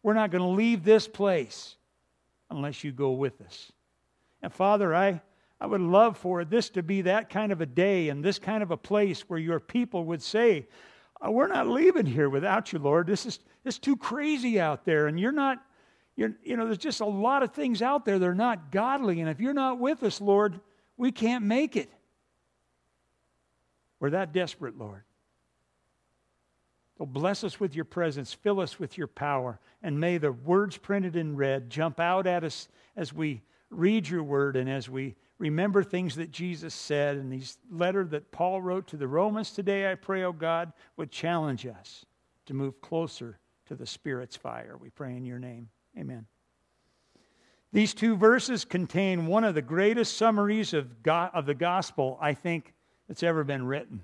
We're 0.04 0.14
not 0.14 0.32
going 0.32 0.42
to 0.42 0.48
leave 0.48 0.86
this 0.86 1.06
place 1.06 1.76
unless 2.50 2.84
you 2.84 2.94
go 2.94 3.12
with 3.12 3.42
us. 3.42 3.74
And 4.42 4.54
Father, 4.54 4.96
I, 4.96 5.22
I 5.60 5.66
would 5.68 5.82
love 5.82 6.18
for 6.18 6.46
this 6.46 6.70
to 6.72 6.82
be 6.82 7.02
that 7.02 7.30
kind 7.30 7.52
of 7.52 7.60
a 7.60 7.66
day 7.66 8.08
and 8.08 8.24
this 8.24 8.40
kind 8.40 8.64
of 8.64 8.72
a 8.72 8.78
place 8.78 9.30
where 9.30 9.40
your 9.40 9.60
people 9.60 10.06
would 10.06 10.22
say, 10.22 10.68
uh, 11.24 11.30
We're 11.30 11.48
not 11.48 11.68
leaving 11.68 12.06
here 12.06 12.30
without 12.30 12.72
you, 12.72 12.80
Lord. 12.80 13.06
This 13.06 13.26
is, 13.26 13.40
this 13.66 13.76
is 13.76 13.80
too 13.80 13.98
crazy 13.98 14.62
out 14.62 14.86
there, 14.86 15.08
and 15.08 15.20
you're 15.20 15.34
not 15.34 15.62
you're, 16.16 16.34
you 16.44 16.58
know, 16.58 16.66
there's 16.66 16.78
just 16.78 17.02
a 17.02 17.06
lot 17.06 17.44
of 17.44 17.54
things 17.54 17.82
out 17.82 18.06
there 18.06 18.20
that 18.20 18.28
are 18.28 18.36
not 18.36 18.72
godly. 18.72 19.22
And 19.22 19.30
if 19.30 19.40
you're 19.40 19.54
not 19.54 19.80
with 19.80 20.04
us, 20.04 20.20
Lord, 20.20 20.60
we 20.98 21.12
can't 21.12 21.46
make 21.46 21.76
it. 21.76 21.90
We're 24.00 24.12
that 24.12 24.34
desperate, 24.34 24.78
Lord. 24.78 25.04
So 26.98 27.06
bless 27.06 27.44
us 27.44 27.60
with 27.60 27.76
your 27.76 27.86
presence, 27.86 28.34
fill 28.34 28.60
us 28.60 28.78
with 28.78 28.98
your 28.98 29.08
power, 29.08 29.60
and 29.82 30.00
may 30.00 30.20
the 30.20 30.32
words 30.32 30.78
printed 30.78 31.16
in 31.16 31.36
red 31.36 31.70
jump 31.70 32.00
out 32.00 32.28
at 32.28 32.44
us 32.44 32.68
as 32.96 33.12
we 33.12 33.42
read 33.72 34.08
your 34.08 34.22
word 34.22 34.56
and 34.56 34.70
as 34.70 34.88
we 34.88 35.16
remember 35.40 35.84
things 35.84 36.16
that 36.18 36.32
Jesus 36.32 36.76
said. 36.76 37.18
And 37.18 37.32
these 37.32 37.58
letter 37.72 38.04
that 38.06 38.32
Paul 38.32 38.62
wrote 38.62 38.88
to 38.90 38.98
the 38.98 39.08
Romans 39.08 39.52
today, 39.52 39.92
I 39.92 39.96
pray, 39.96 40.24
oh 40.24 40.34
God, 40.34 40.74
would 40.98 41.10
challenge 41.10 41.66
us 41.66 42.06
to 42.46 42.54
move 42.54 42.80
closer 42.82 43.40
to 43.66 43.76
the 43.76 43.88
Spirit's 43.88 44.36
fire. 44.36 44.78
We 44.80 44.90
pray 44.90 45.16
in 45.16 45.26
your 45.26 45.40
name. 45.40 45.70
Amen. 45.98 46.26
These 47.74 47.94
two 47.94 48.16
verses 48.18 48.66
contain 48.66 49.28
one 49.28 49.44
of 49.44 49.56
the 49.56 49.62
greatest 49.62 50.18
summaries 50.18 50.74
of, 50.74 51.04
God, 51.04 51.32
of 51.34 51.46
the 51.46 51.54
gospel, 51.54 52.18
I 52.22 52.34
think, 52.34 52.74
that's 53.08 53.24
ever 53.24 53.44
been 53.44 53.66
written. 53.66 54.02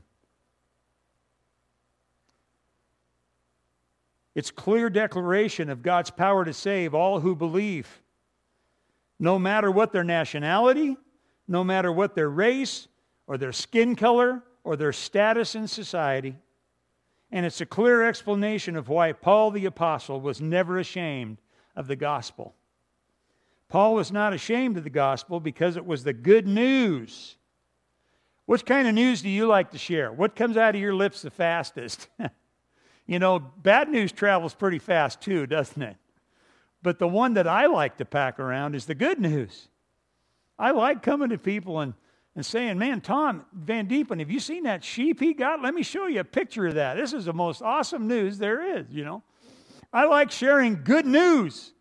It's 4.36 4.52
clear 4.52 4.90
declaration 4.90 5.70
of 5.70 5.82
God's 5.82 6.12
power 6.12 6.46
to 6.46 6.54
save 6.54 6.94
all 6.94 7.20
who 7.20 7.36
believe, 7.36 8.02
no 9.20 9.40
matter 9.40 9.72
what 9.72 9.92
their 9.92 10.04
nationality, 10.04 10.96
no 11.48 11.64
matter 11.64 11.92
what 11.92 12.14
their 12.14 12.30
race 12.30 12.88
or 13.26 13.38
their 13.38 13.52
skin 13.52 13.96
color 13.96 14.44
or 14.64 14.76
their 14.76 14.94
status 14.94 15.56
in 15.56 15.68
society. 15.68 16.36
And 17.32 17.46
it's 17.46 17.62
a 17.62 17.66
clear 17.66 18.04
explanation 18.08 18.76
of 18.76 18.90
why 18.90 19.12
Paul 19.12 19.52
the 19.52 19.66
Apostle 19.66 20.22
was 20.22 20.40
never 20.40 20.78
ashamed 20.78 21.38
of 21.78 21.88
the 21.88 21.96
gospel. 21.96 22.56
Paul 23.70 23.94
was 23.94 24.12
not 24.12 24.34
ashamed 24.34 24.78
of 24.78 24.84
the 24.84 24.90
gospel 24.90 25.40
because 25.40 25.78
it 25.78 25.86
was 25.86 26.04
the 26.04 26.14
good 26.14 26.48
news. 26.48 27.38
What 28.46 28.66
kind 28.66 28.88
of 28.88 28.96
news 28.96 29.22
do 29.22 29.30
you 29.30 29.46
like 29.46 29.72
to 29.72 29.78
share? 29.78 30.12
What 30.12 30.36
comes 30.36 30.58
out 30.58 30.74
of 30.74 30.82
your 30.82 30.96
lips 30.96 31.22
the 31.22 31.30
fastest? 31.30 32.08
you 33.08 33.20
know, 33.20 33.40
bad 33.40 33.90
news 33.90 34.12
travels 34.12 34.56
pretty 34.56 34.80
fast 34.80 35.22
too, 35.22 35.46
doesn't 35.46 35.82
it? 35.82 35.98
But 36.82 36.98
the 36.98 37.08
one 37.08 37.36
that 37.36 37.48
I 37.48 37.68
like 37.68 37.98
to 37.98 38.06
pack 38.06 38.40
around 38.40 38.74
is 38.74 38.86
the 38.86 38.96
good 38.96 39.20
news. 39.20 39.68
I 40.58 40.72
like 40.72 41.04
coming 41.04 41.30
to 41.30 41.38
people 41.38 41.82
and, 41.82 41.94
and 42.36 42.46
saying, 42.46 42.78
Man, 42.80 43.02
Tom 43.02 43.46
Van 43.54 43.88
Diepen, 43.88 44.20
have 44.20 44.32
you 44.32 44.40
seen 44.40 44.64
that 44.64 44.84
sheep 44.84 45.20
he 45.20 45.34
got? 45.34 45.62
Let 45.62 45.76
me 45.76 45.84
show 45.84 46.08
you 46.08 46.22
a 46.22 46.24
picture 46.24 46.68
of 46.68 46.76
that. 46.76 46.96
This 46.96 47.14
is 47.14 47.26
the 47.26 47.34
most 47.34 47.62
awesome 47.62 48.08
news 48.08 48.38
there 48.38 48.78
is, 48.78 48.86
you 48.90 49.04
know. 49.04 49.22
I 49.92 50.06
like 50.06 50.32
sharing 50.32 50.84
good 50.84 51.06
news. 51.06 51.74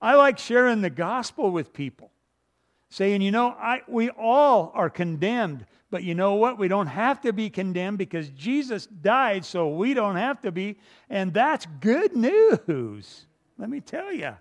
I 0.00 0.14
like 0.14 0.38
sharing 0.38 0.80
the 0.80 0.90
gospel 0.90 1.50
with 1.50 1.72
people, 1.72 2.10
saying, 2.88 3.22
you 3.22 3.30
know, 3.30 3.48
I, 3.48 3.82
we 3.86 4.08
all 4.10 4.72
are 4.74 4.88
condemned, 4.88 5.66
but 5.90 6.02
you 6.02 6.14
know 6.14 6.34
what? 6.34 6.58
We 6.58 6.68
don't 6.68 6.86
have 6.86 7.20
to 7.22 7.32
be 7.32 7.50
condemned 7.50 7.98
because 7.98 8.30
Jesus 8.30 8.86
died, 8.86 9.44
so 9.44 9.68
we 9.68 9.92
don't 9.92 10.16
have 10.16 10.40
to 10.42 10.52
be. 10.52 10.78
And 11.10 11.34
that's 11.34 11.66
good 11.80 12.16
news, 12.16 13.26
let 13.58 13.68
me 13.68 13.80
tell 13.80 14.12
you. 14.12 14.36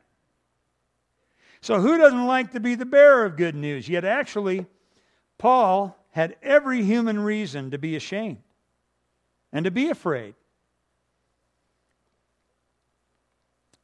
So, 1.62 1.82
who 1.82 1.98
doesn't 1.98 2.26
like 2.26 2.52
to 2.52 2.62
be 2.62 2.76
the 2.76 2.86
bearer 2.86 3.26
of 3.26 3.36
good 3.36 3.56
news? 3.56 3.90
Yet, 3.90 4.06
actually, 4.06 4.66
Paul 5.38 5.98
had 6.12 6.38
every 6.42 6.84
human 6.84 7.20
reason 7.20 7.72
to 7.72 7.78
be 7.78 7.96
ashamed 7.98 8.38
and 9.52 9.66
to 9.66 9.72
be 9.72 9.90
afraid. 9.90 10.36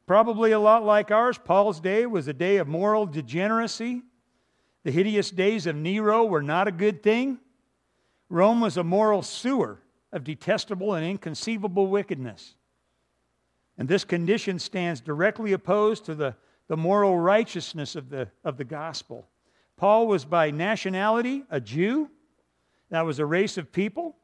Probably 0.06 0.52
a 0.52 0.60
lot 0.60 0.84
like 0.84 1.10
ours, 1.10 1.36
Paul's 1.36 1.80
day 1.80 2.06
was 2.06 2.28
a 2.28 2.32
day 2.32 2.58
of 2.58 2.68
moral 2.68 3.06
degeneracy. 3.06 4.02
The 4.84 4.92
hideous 4.92 5.32
days 5.32 5.66
of 5.66 5.74
Nero 5.74 6.24
were 6.24 6.42
not 6.42 6.68
a 6.68 6.72
good 6.72 7.02
thing. 7.02 7.38
Rome 8.28 8.60
was 8.60 8.76
a 8.76 8.84
moral 8.84 9.22
sewer 9.22 9.80
of 10.12 10.22
detestable 10.22 10.94
and 10.94 11.04
inconceivable 11.04 11.88
wickedness. 11.88 12.54
And 13.76 13.88
this 13.88 14.04
condition 14.04 14.58
stands 14.60 15.00
directly 15.00 15.52
opposed 15.52 16.04
to 16.06 16.14
the, 16.14 16.36
the 16.68 16.76
moral 16.76 17.18
righteousness 17.18 17.96
of 17.96 18.08
the, 18.08 18.28
of 18.44 18.56
the 18.56 18.64
gospel. 18.64 19.28
Paul 19.76 20.06
was 20.06 20.24
by 20.24 20.50
nationality 20.50 21.44
a 21.50 21.60
Jew. 21.60 22.10
That 22.90 23.04
was 23.04 23.18
a 23.18 23.26
race 23.26 23.58
of 23.58 23.72
people 23.72 24.16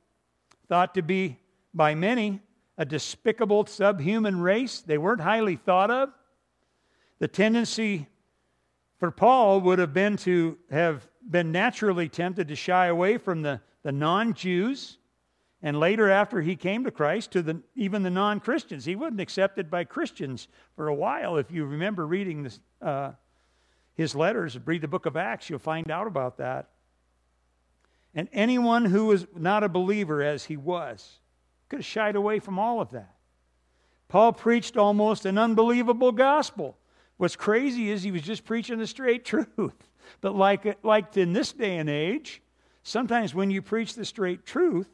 thought 0.68 0.94
to 0.94 1.02
be 1.02 1.38
by 1.74 1.94
many 1.94 2.40
a 2.78 2.84
despicable 2.84 3.66
subhuman 3.66 4.40
race. 4.40 4.80
They 4.80 4.98
weren't 4.98 5.20
highly 5.20 5.56
thought 5.56 5.90
of. 5.90 6.10
The 7.18 7.28
tendency 7.28 8.08
for 8.98 9.10
Paul 9.10 9.60
would 9.62 9.78
have 9.78 9.92
been 9.92 10.16
to 10.18 10.58
have 10.70 11.06
been 11.28 11.52
naturally 11.52 12.08
tempted 12.08 12.48
to 12.48 12.56
shy 12.56 12.86
away 12.86 13.18
from 13.18 13.42
the, 13.42 13.60
the 13.82 13.92
non 13.92 14.34
Jews, 14.34 14.98
and 15.62 15.78
later, 15.78 16.10
after 16.10 16.40
he 16.40 16.56
came 16.56 16.84
to 16.84 16.90
Christ, 16.90 17.30
to 17.32 17.42
the, 17.42 17.62
even 17.76 18.02
the 18.02 18.10
non 18.10 18.40
Christians. 18.40 18.84
He 18.84 18.96
wasn't 18.96 19.20
accepted 19.20 19.70
by 19.70 19.84
Christians 19.84 20.48
for 20.74 20.88
a 20.88 20.94
while. 20.94 21.36
If 21.36 21.50
you 21.50 21.64
remember 21.64 22.06
reading 22.06 22.42
this, 22.42 22.58
uh, 22.80 23.12
his 23.94 24.14
letters, 24.14 24.58
read 24.64 24.80
the 24.80 24.88
book 24.88 25.06
of 25.06 25.16
Acts, 25.16 25.48
you'll 25.48 25.60
find 25.60 25.90
out 25.90 26.06
about 26.06 26.38
that. 26.38 26.70
And 28.14 28.28
anyone 28.32 28.84
who 28.84 29.06
was 29.06 29.26
not 29.36 29.62
a 29.62 29.68
believer, 29.68 30.22
as 30.22 30.44
he 30.44 30.56
was, 30.56 31.20
could 31.72 31.78
have 31.78 31.86
shied 31.86 32.16
away 32.16 32.38
from 32.38 32.58
all 32.58 32.82
of 32.82 32.90
that. 32.90 33.14
Paul 34.08 34.34
preached 34.34 34.76
almost 34.76 35.24
an 35.24 35.38
unbelievable 35.38 36.12
gospel. 36.12 36.76
What's 37.16 37.34
crazy 37.34 37.90
is 37.90 38.02
he 38.02 38.10
was 38.10 38.20
just 38.20 38.44
preaching 38.44 38.78
the 38.78 38.86
straight 38.86 39.24
truth. 39.24 39.88
But 40.20 40.36
like, 40.36 40.84
like 40.84 41.16
in 41.16 41.32
this 41.32 41.50
day 41.54 41.78
and 41.78 41.88
age, 41.88 42.42
sometimes 42.82 43.34
when 43.34 43.50
you 43.50 43.62
preach 43.62 43.94
the 43.94 44.04
straight 44.04 44.44
truth, 44.44 44.90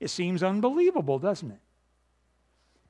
it 0.00 0.10
seems 0.10 0.42
unbelievable, 0.42 1.20
doesn't 1.20 1.52
it? 1.52 1.60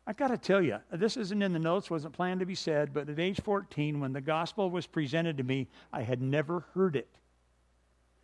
I 0.06 0.14
got 0.14 0.28
to 0.28 0.38
tell 0.38 0.62
you, 0.62 0.78
this 0.90 1.18
isn't 1.18 1.42
in 1.42 1.52
the 1.52 1.58
notes, 1.58 1.90
wasn't 1.90 2.14
planned 2.14 2.40
to 2.40 2.46
be 2.46 2.54
said, 2.54 2.94
but 2.94 3.10
at 3.10 3.20
age 3.20 3.42
14, 3.42 4.00
when 4.00 4.14
the 4.14 4.22
gospel 4.22 4.70
was 4.70 4.86
presented 4.86 5.36
to 5.36 5.44
me, 5.44 5.68
I 5.92 6.00
had 6.00 6.22
never 6.22 6.64
heard 6.72 6.96
it. 6.96 7.18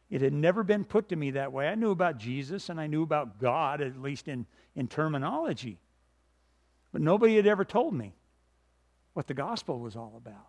It 0.09 0.23
had 0.23 0.33
never 0.33 0.63
been 0.63 0.85
put 0.85 1.11
to 1.11 1.17
me 1.17 1.33
that 1.33 1.53
way. 1.53 1.69
I 1.69 1.75
knew 1.75 1.91
about 1.91 2.17
Jesus 2.17 2.69
and 2.69 2.81
I 2.81 2.87
knew 2.87 3.03
about 3.03 3.39
God, 3.39 3.81
at 3.83 4.01
least 4.01 4.29
in, 4.29 4.47
in 4.77 4.87
terminology. 4.87 5.81
But 6.93 7.03
nobody 7.03 7.37
had 7.37 7.47
ever 7.47 7.65
told 7.65 7.95
me 7.95 8.15
what 9.15 9.27
the 9.27 9.35
gospel 9.35 9.81
was 9.81 9.97
all 9.97 10.15
about. 10.17 10.49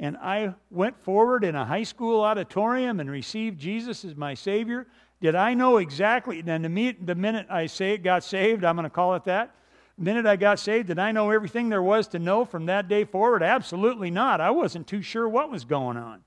And 0.00 0.16
I 0.16 0.54
went 0.70 0.98
forward 1.04 1.44
in 1.44 1.54
a 1.54 1.64
high 1.64 1.84
school 1.84 2.22
auditorium 2.22 2.98
and 2.98 3.10
received 3.10 3.60
Jesus 3.60 4.04
as 4.04 4.16
my 4.16 4.34
Savior. 4.34 4.88
Did 5.20 5.34
I 5.36 5.54
know 5.54 5.76
exactly? 5.76 6.42
And 6.44 6.64
the, 6.64 6.96
the 7.00 7.14
minute 7.14 7.46
I 7.48 7.66
say 7.66 7.92
it 7.92 8.02
got 8.02 8.24
saved, 8.24 8.64
I'm 8.64 8.74
going 8.74 8.84
to 8.84 8.90
call 8.90 9.14
it 9.14 9.24
that. 9.24 9.54
The 9.96 10.04
minute 10.04 10.26
I 10.26 10.34
got 10.34 10.58
saved, 10.58 10.88
did 10.88 10.98
I 10.98 11.12
know 11.12 11.30
everything 11.30 11.68
there 11.68 11.82
was 11.82 12.08
to 12.08 12.18
know 12.18 12.44
from 12.44 12.66
that 12.66 12.88
day 12.88 13.04
forward? 13.04 13.42
Absolutely 13.42 14.10
not. 14.10 14.40
I 14.40 14.50
wasn't 14.50 14.88
too 14.88 15.02
sure 15.02 15.28
what 15.28 15.50
was 15.50 15.64
going 15.64 15.96
on. 15.96 16.22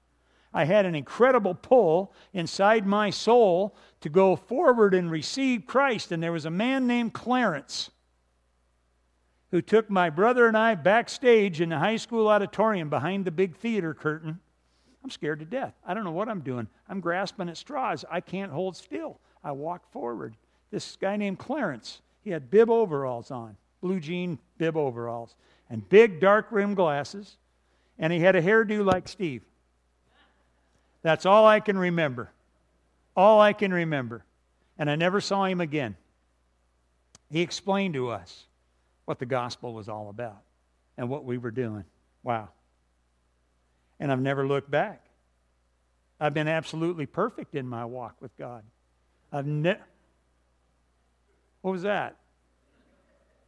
I 0.54 0.64
had 0.64 0.86
an 0.86 0.96
incredible 0.96 1.54
pull 1.54 2.14
inside 2.34 2.88
my 2.88 3.10
soul 3.10 3.76
to 4.02 4.10
go 4.10 4.36
forward 4.36 4.94
and 4.94 5.10
receive 5.10 5.66
Christ. 5.66 6.12
And 6.12 6.22
there 6.22 6.32
was 6.32 6.46
a 6.46 6.52
man 6.52 6.88
named 6.88 7.14
Clarence 7.14 7.90
who 9.52 9.62
took 9.62 9.90
my 9.90 10.10
brother 10.10 10.48
and 10.48 10.58
I 10.58 10.76
backstage 10.76 11.62
in 11.62 11.70
the 11.70 11.80
high 11.80 11.96
school 11.96 12.28
auditorium 12.28 12.90
behind 12.90 13.26
the 13.26 13.32
big 13.32 13.56
theater 13.56 13.94
curtain. 13.94 14.40
I'm 15.04 15.10
scared 15.10 15.40
to 15.40 15.46
death. 15.46 15.74
I 15.86 15.94
don't 15.94 16.04
know 16.04 16.12
what 16.12 16.28
I'm 16.28 16.42
doing. 16.42 16.68
I'm 16.90 17.00
grasping 17.00 17.48
at 17.50 17.58
straws. 17.58 18.04
I 18.12 18.20
can't 18.20 18.52
hold 18.52 18.76
still. 18.76 19.20
I 19.44 19.52
walk 19.54 19.90
forward. 19.92 20.36
This 20.70 20.98
guy 21.00 21.16
named 21.16 21.40
Clarence, 21.40 22.02
he 22.24 22.30
had 22.32 22.52
bib 22.52 22.70
overalls 22.70 23.32
on, 23.32 23.56
blue 23.80 24.02
jean 24.02 24.38
bib 24.58 24.76
overalls, 24.76 25.36
and 25.70 25.88
big 25.88 26.20
dark 26.20 26.48
rim 26.52 26.76
glasses, 26.76 27.38
and 27.98 28.12
he 28.12 28.20
had 28.20 28.36
a 28.36 28.42
hairdo 28.42 28.84
like 28.86 29.08
Steve. 29.08 29.44
That's 31.04 31.26
all 31.26 31.48
I 31.48 31.62
can 31.62 31.78
remember. 31.78 32.32
All 33.18 33.42
I 33.42 33.52
can 33.52 33.74
remember. 33.74 34.24
And 34.78 34.90
I 34.92 34.96
never 34.96 35.20
saw 35.20 35.46
him 35.46 35.60
again. 35.60 35.98
He 37.32 37.42
explained 37.42 37.96
to 37.96 38.10
us 38.10 38.46
what 39.06 39.18
the 39.18 39.26
gospel 39.26 39.74
was 39.74 39.90
all 39.90 40.10
about 40.10 40.44
and 40.98 41.10
what 41.10 41.26
we 41.26 41.40
were 41.40 41.52
doing. 41.52 41.84
Wow. 42.24 42.50
And 44.00 44.12
I've 44.12 44.22
never 44.22 44.48
looked 44.48 44.70
back. 44.70 45.04
I've 46.20 46.36
been 46.36 46.48
absolutely 46.48 47.08
perfect 47.08 47.56
in 47.56 47.68
my 47.68 47.86
walk 47.86 48.16
with 48.22 48.36
God. 48.38 48.64
I've 49.32 49.48
never. 49.48 49.82
What 51.62 51.72
was 51.72 51.82
that? 51.82 52.16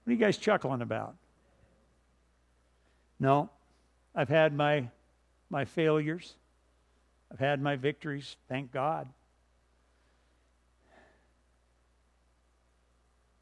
What 0.03 0.11
are 0.11 0.13
you 0.13 0.19
guys 0.19 0.37
chuckling 0.37 0.81
about? 0.81 1.15
No, 3.19 3.49
I've 4.15 4.29
had 4.29 4.53
my, 4.53 4.87
my 5.49 5.65
failures. 5.65 6.35
I've 7.31 7.39
had 7.39 7.61
my 7.61 7.75
victories, 7.75 8.35
thank 8.47 8.71
God. 8.71 9.07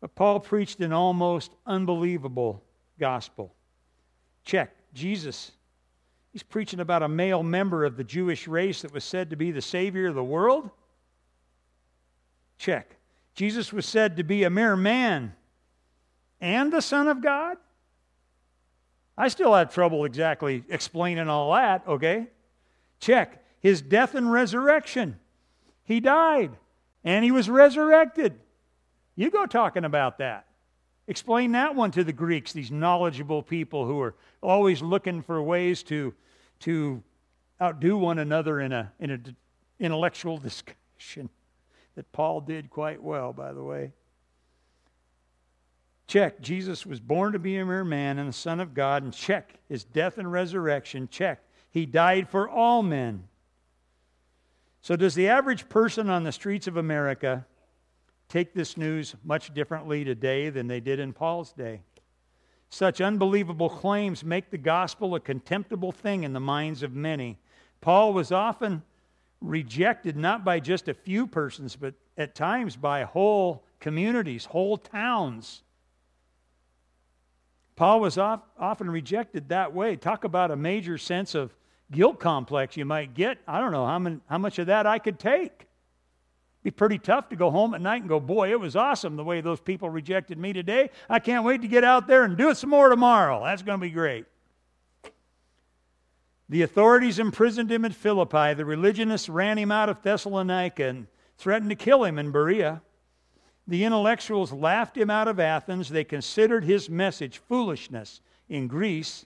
But 0.07 0.15
Paul 0.15 0.39
preached 0.39 0.79
an 0.79 0.93
almost 0.93 1.51
unbelievable 1.65 2.63
gospel. 2.97 3.53
Check. 4.45 4.73
Jesus, 4.93 5.51
he's 6.31 6.43
preaching 6.43 6.79
about 6.79 7.03
a 7.03 7.09
male 7.09 7.43
member 7.43 7.83
of 7.83 7.97
the 7.97 8.05
Jewish 8.05 8.47
race 8.47 8.83
that 8.83 8.93
was 8.93 9.03
said 9.03 9.31
to 9.31 9.35
be 9.35 9.51
the 9.51 9.61
Savior 9.61 10.07
of 10.07 10.15
the 10.15 10.23
world. 10.23 10.69
Check. 12.57 12.95
Jesus 13.35 13.73
was 13.73 13.85
said 13.85 14.15
to 14.15 14.23
be 14.23 14.45
a 14.45 14.49
mere 14.49 14.77
man 14.77 15.33
and 16.39 16.71
the 16.71 16.81
Son 16.81 17.09
of 17.09 17.21
God. 17.21 17.57
I 19.17 19.27
still 19.27 19.53
have 19.53 19.73
trouble 19.73 20.05
exactly 20.05 20.63
explaining 20.69 21.27
all 21.27 21.53
that, 21.53 21.85
okay? 21.85 22.27
Check 23.01 23.43
his 23.59 23.81
death 23.81 24.15
and 24.15 24.31
resurrection. 24.31 25.19
He 25.83 25.99
died 25.99 26.51
and 27.03 27.25
he 27.25 27.31
was 27.31 27.49
resurrected. 27.49 28.39
You 29.17 29.31
go 29.31 29.45
talking 29.45 29.83
about 29.83 30.19
that. 30.19 30.45
Explain 31.07 31.53
that 31.53 31.75
one 31.75 31.91
to 31.91 32.03
the 32.03 32.13
Greeks, 32.13 32.53
these 32.53 32.71
knowledgeable 32.71 33.41
people 33.41 33.85
who 33.85 33.99
are 33.99 34.13
always 34.41 34.81
looking 34.81 35.21
for 35.21 35.41
ways 35.41 35.83
to, 35.83 36.13
to 36.59 37.03
outdo 37.61 37.97
one 37.97 38.19
another 38.19 38.61
in 38.61 38.71
an 38.71 38.89
in 38.99 39.11
a 39.11 39.19
intellectual 39.79 40.37
discussion 40.97 41.29
that 41.95 42.11
Paul 42.11 42.41
did 42.41 42.69
quite 42.69 43.01
well, 43.01 43.33
by 43.33 43.53
the 43.53 43.63
way. 43.63 43.91
Check, 46.05 46.39
Jesus 46.39 46.85
was 46.85 46.99
born 46.99 47.33
to 47.33 47.39
be 47.39 47.57
a 47.57 47.65
mere 47.65 47.83
man 47.83 48.19
and 48.19 48.29
the 48.29 48.33
Son 48.33 48.61
of 48.61 48.73
God, 48.73 49.03
and 49.03 49.11
check, 49.11 49.55
his 49.67 49.83
death 49.83 50.17
and 50.17 50.31
resurrection. 50.31 51.09
Check, 51.11 51.41
he 51.69 51.85
died 51.85 52.29
for 52.29 52.47
all 52.47 52.81
men. 52.83 53.27
So, 54.81 54.95
does 54.95 55.15
the 55.15 55.27
average 55.27 55.67
person 55.67 56.09
on 56.09 56.23
the 56.23 56.31
streets 56.31 56.67
of 56.67 56.77
America 56.77 57.45
take 58.29 58.53
this 58.53 58.77
news 58.77 59.15
much 59.23 59.53
differently 59.53 60.03
today 60.03 60.49
than 60.49 60.67
they 60.67 60.79
did 60.79 60.99
in 60.99 61.13
Paul's 61.13 61.53
day. 61.53 61.81
Such 62.69 62.99
unbelievable 62.99 63.69
claims 63.69 64.23
make 64.23 64.49
the 64.49 64.57
gospel 64.57 65.15
a 65.15 65.19
contemptible 65.19 65.91
thing 65.91 66.23
in 66.23 66.33
the 66.33 66.39
minds 66.39 66.83
of 66.83 66.93
many. 66.93 67.37
Paul 67.79 68.13
was 68.13 68.31
often 68.31 68.83
rejected 69.39 70.17
not 70.17 70.43
by 70.43 70.59
just 70.59 70.87
a 70.87 70.93
few 70.93 71.27
persons, 71.27 71.75
but 71.75 71.93
at 72.17 72.35
times 72.35 72.75
by 72.75 73.03
whole 73.03 73.63
communities, 73.79 74.45
whole 74.45 74.77
towns. 74.77 75.61
Paul 77.75 77.99
was 77.99 78.17
often 78.17 78.89
rejected 78.89 79.49
that 79.49 79.73
way. 79.73 79.95
Talk 79.95 80.23
about 80.23 80.49
a 80.49 80.55
major 80.55 80.97
sense 80.97 81.35
of 81.35 81.53
guilt 81.91 82.19
complex 82.19 82.75
you 82.75 82.85
might 82.85 83.13
get. 83.13 83.37
I 83.47 83.59
don't 83.59 83.71
know 83.71 83.85
how, 83.85 83.99
many, 83.99 84.19
how 84.27 84.39
much 84.39 84.59
of 84.59 84.65
that 84.67 84.87
I 84.87 84.97
could 84.97 85.19
take. 85.19 85.66
Be 86.63 86.71
pretty 86.71 86.97
tough 86.97 87.29
to 87.29 87.35
go 87.35 87.49
home 87.49 87.73
at 87.73 87.81
night 87.81 88.01
and 88.01 88.09
go, 88.09 88.19
boy, 88.19 88.51
it 88.51 88.59
was 88.59 88.75
awesome 88.75 89.15
the 89.15 89.23
way 89.23 89.41
those 89.41 89.61
people 89.61 89.89
rejected 89.89 90.37
me 90.37 90.53
today. 90.53 90.89
I 91.09 91.19
can't 91.19 91.45
wait 91.45 91.61
to 91.61 91.67
get 91.67 91.83
out 91.83 92.07
there 92.07 92.23
and 92.23 92.35
do 92.35 92.49
it 92.49 92.57
some 92.57 92.71
more 92.71 92.89
tomorrow. 92.89 93.43
That's 93.43 93.61
going 93.61 93.79
to 93.79 93.85
be 93.85 93.91
great. 93.91 94.25
The 96.49 96.61
authorities 96.61 97.19
imprisoned 97.19 97.71
him 97.71 97.85
at 97.85 97.93
Philippi. 97.93 98.53
The 98.53 98.65
religionists 98.65 99.29
ran 99.29 99.57
him 99.57 99.71
out 99.71 99.89
of 99.89 100.01
Thessalonica 100.01 100.85
and 100.85 101.07
threatened 101.37 101.69
to 101.69 101.75
kill 101.75 102.03
him 102.03 102.17
in 102.17 102.31
Berea. 102.31 102.81
The 103.67 103.83
intellectuals 103.83 104.53
laughed 104.53 104.97
him 104.97 105.09
out 105.09 105.27
of 105.27 105.39
Athens. 105.39 105.89
They 105.89 106.05
considered 106.05 106.63
his 106.63 106.89
message 106.89 107.37
foolishness 107.37 108.21
in 108.47 108.67
Greece, 108.67 109.25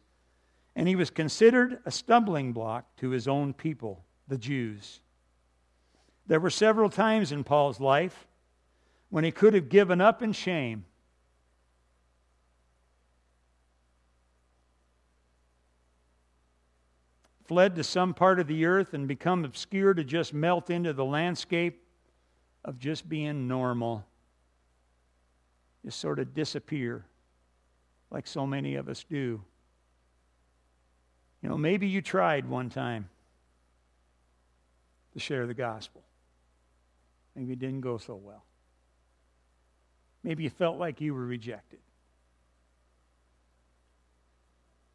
and 0.76 0.88
he 0.88 0.96
was 0.96 1.12
considered 1.12 1.80
a 1.86 1.92
stumbling 1.92 2.54
block 2.54 2.96
to 2.98 3.12
his 3.12 3.28
own 3.28 3.54
people, 3.54 4.04
the 4.28 4.38
Jews. 4.38 5.00
There 6.28 6.40
were 6.40 6.50
several 6.50 6.90
times 6.90 7.32
in 7.32 7.44
Paul's 7.44 7.80
life 7.80 8.28
when 9.10 9.24
he 9.24 9.32
could 9.32 9.54
have 9.54 9.70
given 9.70 10.00
up 10.00 10.22
in 10.22 10.32
shame 10.32 10.86
fled 17.52 17.76
to 17.76 17.84
some 17.84 18.14
part 18.14 18.40
of 18.40 18.48
the 18.48 18.64
earth 18.64 18.94
and 18.94 19.10
become 19.10 19.44
obscure 19.44 19.94
to 19.94 20.06
just 20.06 20.34
melt 20.34 20.70
into 20.70 20.94
the 20.94 21.04
landscape 21.04 21.84
of 22.64 22.80
just 22.80 23.10
being 23.10 23.46
normal. 23.46 24.06
Just 25.84 26.00
sort 26.00 26.20
of 26.20 26.34
disappear 26.34 27.04
like 28.10 28.26
so 28.26 28.48
many 28.48 28.76
of 28.76 28.88
us 28.88 29.04
do. 29.04 29.42
You 31.42 31.50
know, 31.50 31.58
maybe 31.58 31.90
you 31.90 32.02
tried 32.02 32.48
one 32.48 32.70
time 32.70 33.10
to 35.12 35.20
share 35.20 35.46
the 35.46 35.54
gospel. 35.54 36.04
Maybe 37.36 37.54
it 37.54 37.60
didn't 37.60 37.82
go 37.82 37.98
so 37.98 38.16
well. 38.16 38.44
Maybe 40.24 40.44
you 40.44 40.50
felt 40.50 40.78
like 40.78 41.02
you 41.02 41.14
were 41.14 41.26
rejected. 41.26 41.80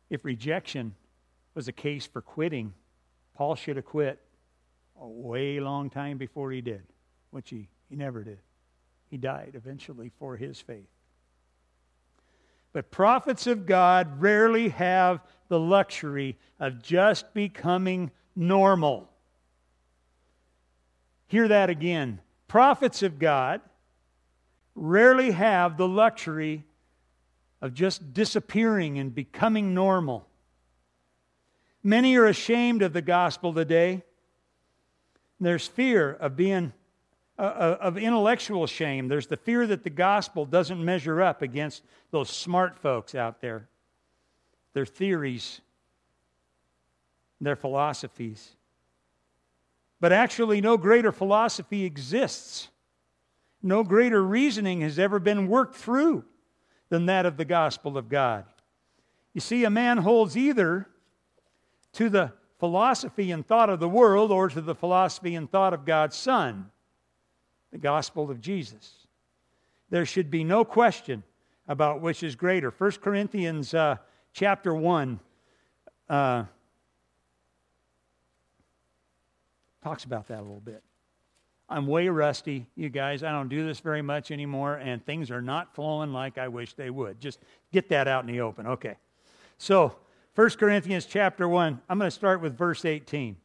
If 0.08 0.24
rejection 0.24 0.94
was 1.56 1.66
a 1.66 1.72
case 1.72 2.06
for 2.06 2.20
quitting. 2.20 2.72
Paul 3.34 3.56
should 3.56 3.76
have 3.76 3.86
quit 3.86 4.20
a 5.00 5.08
way 5.08 5.58
long 5.58 5.90
time 5.90 6.18
before 6.18 6.52
he 6.52 6.60
did, 6.60 6.82
which 7.30 7.50
he, 7.50 7.68
he 7.88 7.96
never 7.96 8.22
did. 8.22 8.38
He 9.10 9.16
died 9.16 9.52
eventually 9.54 10.12
for 10.18 10.36
his 10.36 10.60
faith. 10.60 10.88
But 12.72 12.90
prophets 12.90 13.46
of 13.46 13.64
God 13.64 14.20
rarely 14.20 14.68
have 14.68 15.20
the 15.48 15.58
luxury 15.58 16.36
of 16.60 16.82
just 16.82 17.32
becoming 17.32 18.10
normal. 18.36 19.08
Hear 21.28 21.48
that 21.48 21.70
again. 21.70 22.20
Prophets 22.56 23.02
of 23.02 23.18
God 23.18 23.60
rarely 24.74 25.32
have 25.32 25.76
the 25.76 25.86
luxury 25.86 26.64
of 27.60 27.74
just 27.74 28.14
disappearing 28.14 28.98
and 28.98 29.14
becoming 29.14 29.74
normal. 29.74 30.26
Many 31.82 32.16
are 32.16 32.24
ashamed 32.24 32.80
of 32.80 32.94
the 32.94 33.02
gospel 33.02 33.52
today. 33.52 34.04
There's 35.38 35.66
fear 35.66 36.14
of 36.14 36.34
being 36.34 36.72
uh, 37.38 37.42
uh, 37.42 37.78
of 37.78 37.98
intellectual 37.98 38.66
shame. 38.66 39.08
There's 39.08 39.26
the 39.26 39.36
fear 39.36 39.66
that 39.66 39.84
the 39.84 39.90
gospel 39.90 40.46
doesn't 40.46 40.82
measure 40.82 41.20
up 41.20 41.42
against 41.42 41.82
those 42.10 42.30
smart 42.30 42.78
folks 42.78 43.14
out 43.14 43.42
there, 43.42 43.68
their 44.72 44.86
theories, 44.86 45.60
their 47.38 47.54
philosophies. 47.54 48.55
But 50.00 50.12
actually, 50.12 50.60
no 50.60 50.76
greater 50.76 51.12
philosophy 51.12 51.84
exists. 51.84 52.68
No 53.62 53.82
greater 53.82 54.22
reasoning 54.22 54.82
has 54.82 54.98
ever 54.98 55.18
been 55.18 55.48
worked 55.48 55.74
through 55.74 56.24
than 56.88 57.06
that 57.06 57.26
of 57.26 57.36
the 57.36 57.44
gospel 57.44 57.96
of 57.96 58.08
God. 58.08 58.44
You 59.32 59.40
see, 59.40 59.64
a 59.64 59.70
man 59.70 59.98
holds 59.98 60.36
either 60.36 60.86
to 61.92 62.08
the 62.08 62.32
philosophy 62.58 63.30
and 63.30 63.46
thought 63.46 63.70
of 63.70 63.80
the 63.80 63.88
world 63.88 64.30
or 64.30 64.48
to 64.48 64.60
the 64.60 64.74
philosophy 64.74 65.34
and 65.34 65.50
thought 65.50 65.74
of 65.74 65.84
God's 65.84 66.16
Son, 66.16 66.70
the 67.72 67.78
gospel 67.78 68.30
of 68.30 68.40
Jesus. 68.40 69.06
There 69.90 70.06
should 70.06 70.30
be 70.30 70.44
no 70.44 70.64
question 70.64 71.22
about 71.68 72.00
which 72.00 72.22
is 72.22 72.34
greater. 72.36 72.70
1 72.70 72.92
Corinthians 73.02 73.74
uh, 73.74 73.96
chapter 74.32 74.74
1 74.74 75.20
uh, 76.08 76.44
talks 79.86 80.02
about 80.02 80.26
that 80.26 80.40
a 80.40 80.42
little 80.42 80.58
bit. 80.58 80.82
I'm 81.68 81.86
way 81.86 82.08
rusty, 82.08 82.66
you 82.74 82.88
guys. 82.88 83.22
I 83.22 83.30
don't 83.30 83.48
do 83.48 83.64
this 83.64 83.78
very 83.78 84.02
much 84.02 84.32
anymore, 84.32 84.74
and 84.74 85.04
things 85.06 85.30
are 85.30 85.40
not 85.40 85.76
flowing 85.76 86.12
like 86.12 86.38
I 86.38 86.48
wish 86.48 86.74
they 86.74 86.90
would. 86.90 87.20
Just 87.20 87.38
get 87.72 87.88
that 87.90 88.08
out 88.08 88.24
in 88.24 88.32
the 88.32 88.40
open. 88.40 88.66
Okay. 88.66 88.96
So, 89.58 89.94
1 90.34 90.50
Corinthians 90.50 91.06
chapter 91.06 91.48
1, 91.48 91.80
I'm 91.88 91.98
going 92.00 92.08
to 92.08 92.14
start 92.14 92.40
with 92.40 92.58
verse 92.58 92.84
18. 92.84 93.36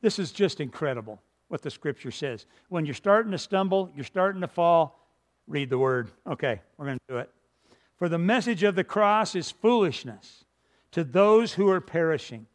This 0.00 0.20
is 0.20 0.30
just 0.30 0.60
incredible 0.60 1.20
what 1.48 1.60
the 1.62 1.70
scripture 1.70 2.12
says. 2.12 2.46
When 2.68 2.86
you're 2.86 2.94
starting 2.94 3.32
to 3.32 3.38
stumble, 3.38 3.90
you're 3.96 4.04
starting 4.04 4.42
to 4.42 4.48
fall, 4.48 5.08
read 5.48 5.70
the 5.70 5.78
word. 5.78 6.12
Okay, 6.24 6.60
we're 6.76 6.86
going 6.86 7.00
to 7.08 7.14
do 7.14 7.18
it. 7.18 7.30
For 7.96 8.08
the 8.08 8.16
message 8.16 8.62
of 8.62 8.76
the 8.76 8.84
cross 8.84 9.34
is 9.34 9.50
foolishness 9.50 10.44
to 10.92 11.02
those 11.02 11.54
who 11.54 11.68
are 11.68 11.80
perishing, 11.80 12.46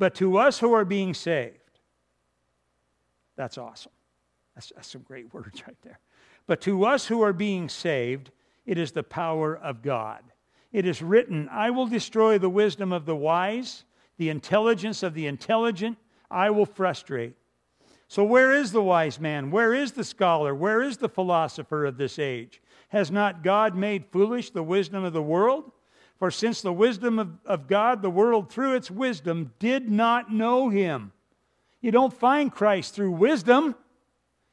but 0.00 0.16
to 0.16 0.36
us 0.36 0.58
who 0.58 0.72
are 0.72 0.84
being 0.84 1.14
saved. 1.14 1.58
That's 3.36 3.58
awesome. 3.58 3.92
That's, 4.54 4.72
that's 4.74 4.88
some 4.88 5.02
great 5.02 5.32
words 5.34 5.62
right 5.66 5.76
there. 5.82 5.98
But 6.46 6.60
to 6.62 6.84
us 6.84 7.06
who 7.06 7.22
are 7.22 7.32
being 7.32 7.68
saved, 7.68 8.30
it 8.66 8.78
is 8.78 8.92
the 8.92 9.02
power 9.02 9.56
of 9.56 9.82
God. 9.82 10.22
It 10.72 10.86
is 10.86 11.02
written, 11.02 11.48
I 11.50 11.70
will 11.70 11.86
destroy 11.86 12.38
the 12.38 12.48
wisdom 12.48 12.92
of 12.92 13.04
the 13.04 13.16
wise, 13.16 13.84
the 14.18 14.28
intelligence 14.28 15.02
of 15.02 15.14
the 15.14 15.26
intelligent, 15.26 15.98
I 16.30 16.50
will 16.50 16.66
frustrate. 16.66 17.34
So, 18.06 18.24
where 18.24 18.52
is 18.52 18.72
the 18.72 18.82
wise 18.82 19.20
man? 19.20 19.50
Where 19.50 19.72
is 19.74 19.92
the 19.92 20.04
scholar? 20.04 20.54
Where 20.54 20.82
is 20.82 20.96
the 20.96 21.08
philosopher 21.08 21.84
of 21.84 21.96
this 21.96 22.18
age? 22.18 22.60
Has 22.88 23.10
not 23.10 23.42
God 23.42 23.76
made 23.76 24.06
foolish 24.06 24.50
the 24.50 24.62
wisdom 24.62 25.04
of 25.04 25.12
the 25.12 25.22
world? 25.22 25.70
For 26.18 26.30
since 26.30 26.60
the 26.60 26.72
wisdom 26.72 27.18
of, 27.18 27.38
of 27.46 27.66
God, 27.66 28.02
the 28.02 28.10
world 28.10 28.50
through 28.50 28.74
its 28.74 28.90
wisdom 28.90 29.52
did 29.58 29.88
not 29.88 30.32
know 30.32 30.68
him. 30.68 31.12
You 31.80 31.90
don't 31.90 32.12
find 32.12 32.52
Christ 32.52 32.94
through 32.94 33.12
wisdom, 33.12 33.74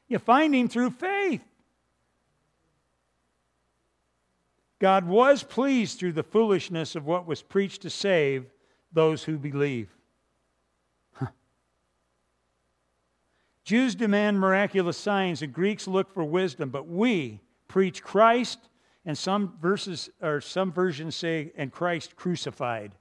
you 0.08 0.18
find 0.18 0.54
him 0.54 0.68
through 0.68 0.90
faith. 0.90 1.44
God 4.78 5.06
was 5.06 5.42
pleased 5.42 5.98
through 5.98 6.12
the 6.12 6.22
foolishness 6.22 6.94
of 6.94 7.04
what 7.04 7.26
was 7.26 7.42
preached 7.42 7.82
to 7.82 7.90
save 7.90 8.46
those 8.92 9.24
who 9.24 9.36
believe. 9.36 9.88
Jews 13.64 13.94
demand 13.94 14.40
miraculous 14.40 14.96
signs 14.96 15.42
and 15.42 15.52
Greeks 15.52 15.86
look 15.86 16.14
for 16.14 16.24
wisdom, 16.24 16.70
but 16.70 16.88
we 16.88 17.40
preach 17.66 18.02
Christ 18.02 18.58
and 19.04 19.18
some 19.18 19.58
verses 19.60 20.08
or 20.22 20.40
some 20.40 20.72
versions 20.72 21.16
say 21.16 21.52
and 21.56 21.70
Christ 21.70 22.16
crucified 22.16 22.92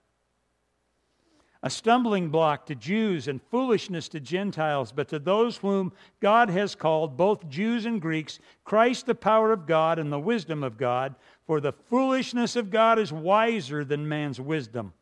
a 1.68 1.70
stumbling 1.70 2.30
block 2.30 2.66
to 2.66 2.76
Jews 2.76 3.28
and 3.28 3.42
foolishness 3.52 4.08
to 4.10 4.22
Gentiles, 4.22 4.94
but 4.94 5.10
to 5.10 5.20
those 5.20 5.58
whom 5.58 5.92
God 6.22 6.50
has 6.50 6.76
called, 6.76 7.18
both 7.18 7.50
Jews 7.50 7.86
and 7.86 8.02
Greeks, 8.02 8.40
Christ 8.64 9.06
the 9.06 9.14
power 9.14 9.52
of 9.52 9.68
God 9.68 10.00
and 10.00 10.10
the 10.10 10.18
wisdom 10.18 10.64
of 10.64 10.78
God, 10.78 11.14
for 11.46 11.60
the 11.60 11.74
foolishness 11.74 12.56
of 12.56 12.72
God 12.72 12.98
is 12.98 13.12
wiser 13.12 13.84
than 13.84 14.08
man's 14.08 14.40
wisdom, 14.40 14.94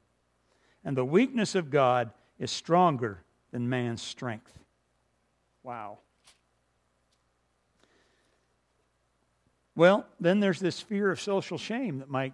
and 0.84 0.98
the 0.98 1.06
weakness 1.06 1.54
of 1.54 1.70
God 1.70 2.10
is 2.40 2.50
stronger 2.50 3.22
than 3.52 3.70
man's 3.70 4.02
strength. 4.02 4.58
Wow. 5.62 6.00
Well, 9.76 10.08
then 10.20 10.40
there's 10.40 10.60
this 10.60 10.82
fear 10.82 11.12
of 11.12 11.22
social 11.22 11.60
shame 11.60 12.00
that 12.00 12.10
might 12.10 12.34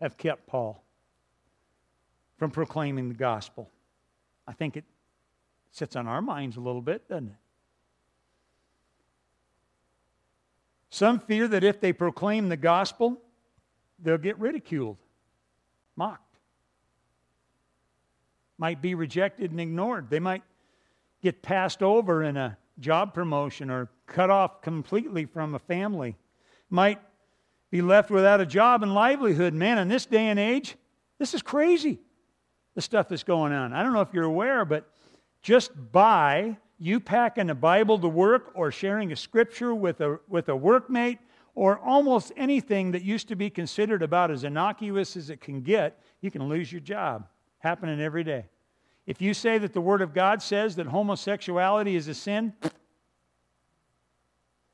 have 0.00 0.16
kept 0.16 0.48
Paul 0.48 0.82
from 2.40 2.50
proclaiming 2.50 3.10
the 3.10 3.14
gospel. 3.14 3.68
I 4.48 4.54
think 4.54 4.78
it 4.78 4.84
sits 5.72 5.94
on 5.94 6.06
our 6.06 6.22
minds 6.22 6.56
a 6.56 6.60
little 6.60 6.80
bit, 6.80 7.06
doesn't 7.06 7.28
it? 7.28 7.34
Some 10.88 11.20
fear 11.20 11.46
that 11.48 11.62
if 11.62 11.82
they 11.82 11.92
proclaim 11.92 12.48
the 12.48 12.56
gospel, 12.56 13.20
they'll 14.02 14.16
get 14.16 14.38
ridiculed, 14.38 14.96
mocked, 15.96 16.38
might 18.56 18.80
be 18.80 18.94
rejected 18.94 19.50
and 19.50 19.60
ignored. 19.60 20.08
They 20.08 20.18
might 20.18 20.42
get 21.22 21.42
passed 21.42 21.82
over 21.82 22.22
in 22.22 22.38
a 22.38 22.56
job 22.78 23.12
promotion 23.12 23.70
or 23.70 23.90
cut 24.06 24.30
off 24.30 24.62
completely 24.62 25.26
from 25.26 25.54
a 25.54 25.58
family, 25.58 26.16
might 26.70 27.00
be 27.70 27.82
left 27.82 28.10
without 28.10 28.40
a 28.40 28.46
job 28.46 28.82
and 28.82 28.94
livelihood. 28.94 29.52
Man, 29.52 29.76
in 29.76 29.88
this 29.88 30.06
day 30.06 30.28
and 30.28 30.40
age, 30.40 30.76
this 31.18 31.34
is 31.34 31.42
crazy, 31.42 32.00
the 32.74 32.80
stuff 32.80 33.08
that's 33.08 33.22
going 33.22 33.52
on. 33.52 33.72
I 33.72 33.82
don't 33.82 33.92
know 33.92 34.00
if 34.00 34.12
you're 34.12 34.24
aware, 34.24 34.64
but 34.64 34.88
just 35.42 35.72
by 35.92 36.56
you 36.78 37.00
packing 37.00 37.50
a 37.50 37.54
Bible 37.54 37.98
to 37.98 38.08
work 38.08 38.52
or 38.54 38.70
sharing 38.70 39.12
a 39.12 39.16
scripture 39.16 39.74
with 39.74 40.00
a, 40.00 40.18
with 40.28 40.48
a 40.48 40.52
workmate 40.52 41.18
or 41.54 41.78
almost 41.78 42.32
anything 42.36 42.92
that 42.92 43.02
used 43.02 43.28
to 43.28 43.36
be 43.36 43.50
considered 43.50 44.02
about 44.02 44.30
as 44.30 44.44
innocuous 44.44 45.16
as 45.16 45.30
it 45.30 45.40
can 45.40 45.60
get, 45.62 46.00
you 46.20 46.30
can 46.30 46.48
lose 46.48 46.72
your 46.72 46.80
job. 46.80 47.26
Happening 47.58 48.00
every 48.00 48.24
day. 48.24 48.46
If 49.06 49.20
you 49.20 49.34
say 49.34 49.58
that 49.58 49.74
the 49.74 49.80
Word 49.80 50.00
of 50.00 50.14
God 50.14 50.40
says 50.40 50.76
that 50.76 50.86
homosexuality 50.86 51.96
is 51.96 52.08
a 52.08 52.14
sin, 52.14 52.54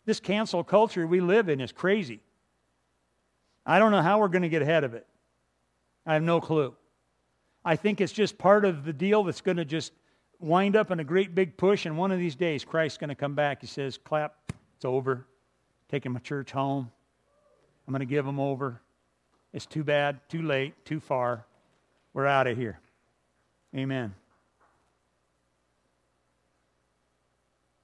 this 0.04 0.20
cancel 0.20 0.62
culture 0.62 1.06
we 1.06 1.20
live 1.20 1.48
in 1.48 1.60
is 1.60 1.72
crazy. 1.72 2.20
I 3.64 3.80
don't 3.80 3.90
know 3.90 4.02
how 4.02 4.20
we're 4.20 4.28
going 4.28 4.42
to 4.42 4.48
get 4.48 4.62
ahead 4.62 4.84
of 4.84 4.94
it. 4.94 5.06
I 6.06 6.14
have 6.14 6.22
no 6.22 6.40
clue. 6.40 6.74
I 7.66 7.74
think 7.74 8.00
it's 8.00 8.12
just 8.12 8.38
part 8.38 8.64
of 8.64 8.84
the 8.84 8.92
deal 8.92 9.24
that's 9.24 9.40
going 9.40 9.56
to 9.56 9.64
just 9.64 9.92
wind 10.38 10.76
up 10.76 10.92
in 10.92 11.00
a 11.00 11.04
great 11.04 11.34
big 11.34 11.56
push, 11.56 11.84
and 11.84 11.98
one 11.98 12.12
of 12.12 12.18
these 12.20 12.36
days 12.36 12.64
Christ's 12.64 12.96
going 12.96 13.08
to 13.08 13.16
come 13.16 13.34
back. 13.34 13.60
He 13.60 13.66
says, 13.66 13.98
Clap, 13.98 14.52
it's 14.76 14.84
over. 14.84 15.26
Taking 15.90 16.12
my 16.12 16.20
church 16.20 16.52
home. 16.52 16.88
I'm 17.86 17.92
going 17.92 18.00
to 18.00 18.06
give 18.06 18.24
them 18.24 18.38
over. 18.38 18.80
It's 19.52 19.66
too 19.66 19.82
bad, 19.82 20.20
too 20.28 20.42
late, 20.42 20.84
too 20.84 21.00
far. 21.00 21.44
We're 22.12 22.26
out 22.26 22.46
of 22.46 22.56
here. 22.56 22.78
Amen. 23.74 24.14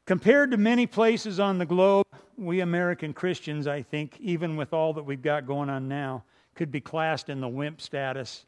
Compared 0.07 0.53
to 0.53 0.57
many 0.57 0.87
places 0.87 1.41
on 1.41 1.59
the 1.59 1.67
globe, 1.67 2.07
we 2.37 2.61
American 2.61 3.13
Christians, 3.13 3.67
I 3.67 3.83
think, 3.83 4.17
even 4.21 4.57
with 4.57 4.73
all 4.73 4.93
that 4.93 5.03
we've 5.03 5.23
got 5.23 5.45
going 5.45 5.71
on 5.71 5.89
now, 5.89 6.23
could 6.55 6.71
be 6.71 6.81
classed 6.81 7.29
in 7.29 7.41
the 7.41 7.49
wimp 7.49 7.81
status 7.81 8.47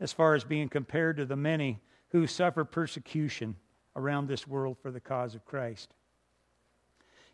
as 0.00 0.12
far 0.12 0.34
as 0.34 0.44
being 0.44 0.68
compared 0.68 1.18
to 1.18 1.26
the 1.26 1.36
many 1.36 1.78
who 2.08 2.26
suffer 2.26 2.64
persecution 2.64 3.56
around 3.94 4.26
this 4.26 4.46
world 4.46 4.78
for 4.80 4.90
the 4.90 5.00
cause 5.00 5.34
of 5.34 5.44
Christ. 5.44 5.94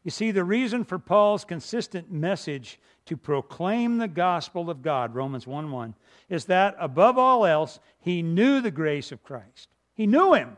You 0.02 0.10
see, 0.10 0.30
the 0.30 0.44
reason 0.44 0.84
for 0.84 0.98
Paul's 0.98 1.44
consistent 1.44 2.12
message 2.12 2.78
to 3.06 3.16
proclaim 3.16 3.98
the 3.98 4.08
gospel 4.08 4.70
of 4.70 4.82
God, 4.82 5.14
Romans 5.14 5.46
1 5.46 5.70
1, 5.70 5.94
is 6.28 6.44
that 6.44 6.76
above 6.78 7.18
all 7.18 7.44
else, 7.44 7.80
he 7.98 8.22
knew 8.22 8.60
the 8.60 8.70
grace 8.70 9.10
of 9.10 9.24
Christ. 9.24 9.68
He 9.94 10.06
knew 10.06 10.34
him. 10.34 10.56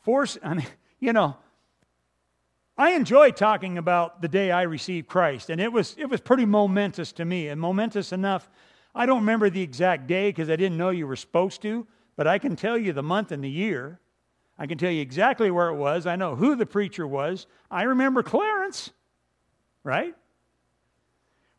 Force, 0.00 0.38
I 0.42 0.54
mean, 0.54 0.66
you 0.98 1.12
know, 1.12 1.36
I 2.76 2.92
enjoy 2.92 3.30
talking 3.30 3.78
about 3.78 4.20
the 4.20 4.28
day 4.28 4.50
I 4.50 4.62
received 4.62 5.06
Christ, 5.06 5.50
and 5.50 5.60
it 5.60 5.72
was, 5.72 5.94
it 5.98 6.06
was 6.06 6.20
pretty 6.20 6.46
momentous 6.46 7.12
to 7.12 7.24
me, 7.24 7.48
and 7.48 7.60
momentous 7.60 8.12
enough 8.12 8.50
I 8.94 9.06
don't 9.06 9.20
remember 9.20 9.48
the 9.48 9.62
exact 9.62 10.06
day 10.06 10.28
because 10.28 10.50
I 10.50 10.56
didn't 10.56 10.76
know 10.78 10.90
you 10.90 11.06
were 11.06 11.16
supposed 11.16 11.62
to, 11.62 11.86
but 12.16 12.26
I 12.26 12.38
can 12.38 12.56
tell 12.56 12.76
you 12.76 12.92
the 12.92 13.02
month 13.02 13.32
and 13.32 13.42
the 13.42 13.50
year. 13.50 14.00
I 14.58 14.66
can 14.66 14.78
tell 14.78 14.90
you 14.90 15.00
exactly 15.00 15.50
where 15.50 15.68
it 15.68 15.76
was. 15.76 16.06
I 16.06 16.16
know 16.16 16.36
who 16.36 16.56
the 16.56 16.66
preacher 16.66 17.06
was. 17.06 17.46
I 17.70 17.84
remember 17.84 18.22
Clarence, 18.22 18.90
right? 19.82 20.14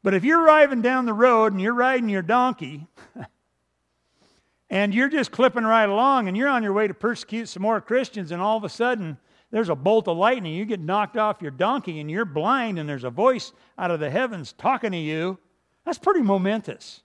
But 0.03 0.13
if 0.13 0.23
you're 0.23 0.43
driving 0.43 0.81
down 0.81 1.05
the 1.05 1.13
road 1.13 1.53
and 1.53 1.61
you're 1.61 1.73
riding 1.73 2.09
your 2.09 2.21
donkey 2.21 2.87
and 4.69 4.93
you're 4.93 5.09
just 5.09 5.31
clipping 5.31 5.63
right 5.63 5.89
along 5.89 6.27
and 6.27 6.35
you're 6.35 6.49
on 6.49 6.61
your 6.61 6.73
way 6.73 6.87
to 6.87 6.93
persecute 6.93 7.47
some 7.47 7.63
more 7.63 7.79
Christians, 7.81 8.31
and 8.31 8.41
all 8.41 8.57
of 8.57 8.63
a 8.63 8.69
sudden 8.69 9.17
there's 9.49 9.69
a 9.69 9.75
bolt 9.75 10.07
of 10.07 10.17
lightning, 10.17 10.53
you 10.53 10.65
get 10.65 10.79
knocked 10.79 11.15
off 11.15 11.41
your 11.41 11.51
donkey 11.51 11.99
and 11.99 12.11
you're 12.11 12.25
blind, 12.25 12.79
and 12.79 12.89
there's 12.89 13.03
a 13.03 13.09
voice 13.09 13.53
out 13.77 13.91
of 13.91 13.99
the 13.99 14.09
heavens 14.09 14.53
talking 14.53 14.91
to 14.91 14.97
you, 14.97 15.37
that's 15.85 15.99
pretty 15.99 16.21
momentous. 16.21 17.02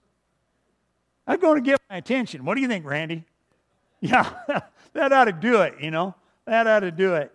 I'm 1.29 1.39
going 1.39 1.63
to 1.63 1.71
get 1.71 1.79
my 1.91 1.97
attention. 1.97 2.45
What 2.47 2.55
do 2.55 2.63
you 2.63 2.69
think, 2.69 2.85
Randy? 2.85 3.25
Yeah, 4.01 4.31
that 4.93 5.13
ought 5.13 5.25
to 5.25 5.33
do 5.33 5.63
it, 5.63 5.75
you 5.81 5.91
know. 5.91 6.15
That 6.47 6.69
ought 6.69 6.81
to 6.81 6.93
do 6.93 7.17
it. 7.17 7.33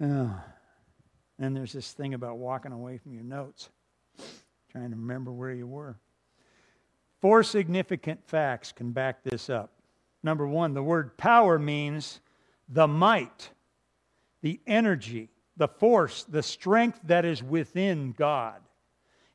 Oh. 0.00 0.34
And 1.38 1.54
there's 1.54 1.72
this 1.72 1.92
thing 1.92 2.14
about 2.14 2.38
walking 2.38 2.70
away 2.70 2.96
from 2.96 3.12
your 3.12 3.24
notes, 3.24 3.68
trying 4.70 4.90
to 4.90 4.96
remember 4.96 5.32
where 5.32 5.50
you 5.50 5.66
were. 5.66 5.96
Four 7.20 7.42
significant 7.42 8.24
facts 8.24 8.70
can 8.70 8.92
back 8.92 9.24
this 9.24 9.50
up. 9.50 9.72
Number 10.22 10.46
one, 10.46 10.74
the 10.74 10.82
word 10.82 11.16
power 11.16 11.58
means 11.58 12.20
the 12.68 12.86
might, 12.86 13.50
the 14.42 14.60
energy, 14.66 15.28
the 15.56 15.66
force, 15.66 16.22
the 16.22 16.42
strength 16.42 17.00
that 17.04 17.24
is 17.24 17.42
within 17.42 18.12
God. 18.12 18.60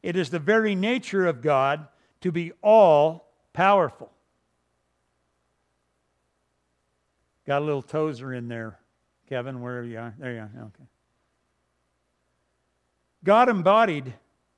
It 0.01 0.15
is 0.15 0.29
the 0.29 0.39
very 0.39 0.75
nature 0.75 1.27
of 1.27 1.41
God 1.41 1.87
to 2.21 2.31
be 2.31 2.51
all 2.61 3.31
powerful. 3.53 4.11
Got 7.45 7.61
a 7.61 7.65
little 7.65 7.81
Tozer 7.81 8.33
in 8.33 8.47
there, 8.47 8.79
Kevin, 9.27 9.61
wherever 9.61 9.87
you 9.87 9.97
are. 9.97 10.13
There 10.19 10.33
you 10.33 10.39
are. 10.39 10.51
Okay. 10.55 10.83
God 13.23 13.49
embodied 13.49 14.13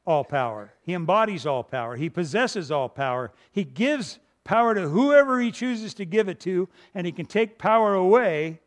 all 0.05 0.23
power. 0.23 0.73
He 0.81 0.93
embodies 0.93 1.45
all 1.45 1.63
power. 1.63 1.95
He 1.95 2.09
possesses 2.09 2.69
all 2.71 2.89
power. 2.89 3.31
He 3.51 3.63
gives 3.63 4.19
power 4.43 4.73
to 4.73 4.89
whoever 4.89 5.39
he 5.39 5.51
chooses 5.51 5.93
to 5.95 6.05
give 6.05 6.27
it 6.27 6.39
to, 6.41 6.67
and 6.93 7.05
he 7.05 7.11
can 7.11 7.25
take 7.25 7.57
power 7.57 7.93
away 7.93 8.59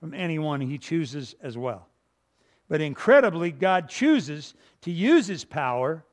from 0.00 0.14
anyone 0.14 0.60
he 0.60 0.78
chooses 0.78 1.34
as 1.42 1.56
well. 1.58 1.88
But 2.68 2.80
incredibly, 2.80 3.50
God 3.50 3.88
chooses 3.88 4.54
to 4.82 4.90
use 4.90 5.26
his 5.26 5.44
power 5.44 6.04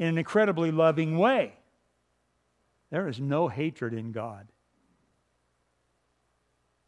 in 0.00 0.06
an 0.06 0.18
incredibly 0.18 0.70
loving 0.72 1.18
way. 1.18 1.52
There 2.90 3.06
is 3.06 3.20
no 3.20 3.48
hatred 3.48 3.92
in 3.92 4.12
God. 4.12 4.48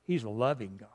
He's 0.05 0.25
a 0.25 0.31
loving 0.31 0.79
God. 0.81 0.89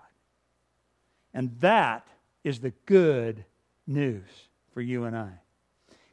And 1.31 1.55
that 1.59 2.07
is 2.43 2.59
the 2.59 2.73
good 2.87 3.45
news 3.85 4.27
for 4.73 4.81
you 4.81 5.03
and 5.03 5.15
I. 5.15 5.29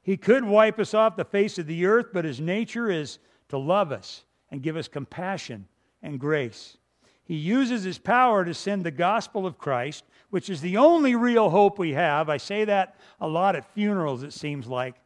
He 0.03 0.19
could 0.19 0.45
wipe 0.45 0.79
us 0.79 0.93
off 0.93 1.17
the 1.17 1.25
face 1.25 1.59
of 1.59 1.67
the 1.67 1.87
earth, 1.87 2.09
but 2.13 2.27
his 2.27 2.39
nature 2.39 2.91
is 2.91 3.19
to 3.49 3.57
love 3.57 3.91
us 3.91 4.25
and 4.51 4.63
give 4.63 4.77
us 4.77 4.89
compassion 4.89 5.67
and 6.03 6.21
grace. 6.21 6.77
He 7.25 7.37
uses 7.37 7.83
his 7.83 7.97
power 7.97 8.45
to 8.45 8.53
send 8.53 8.85
the 8.85 8.91
gospel 8.91 9.47
of 9.47 9.57
Christ, 9.57 10.05
which 10.29 10.51
is 10.51 10.61
the 10.61 10.77
only 10.77 11.15
real 11.15 11.49
hope 11.49 11.79
we 11.79 11.95
have. 11.95 12.29
I 12.29 12.37
say 12.37 12.67
that 12.67 12.97
a 13.23 13.27
lot 13.27 13.57
at 13.57 13.73
funerals, 13.73 14.23
it 14.23 14.35
seems 14.35 14.67
like. 14.67 14.97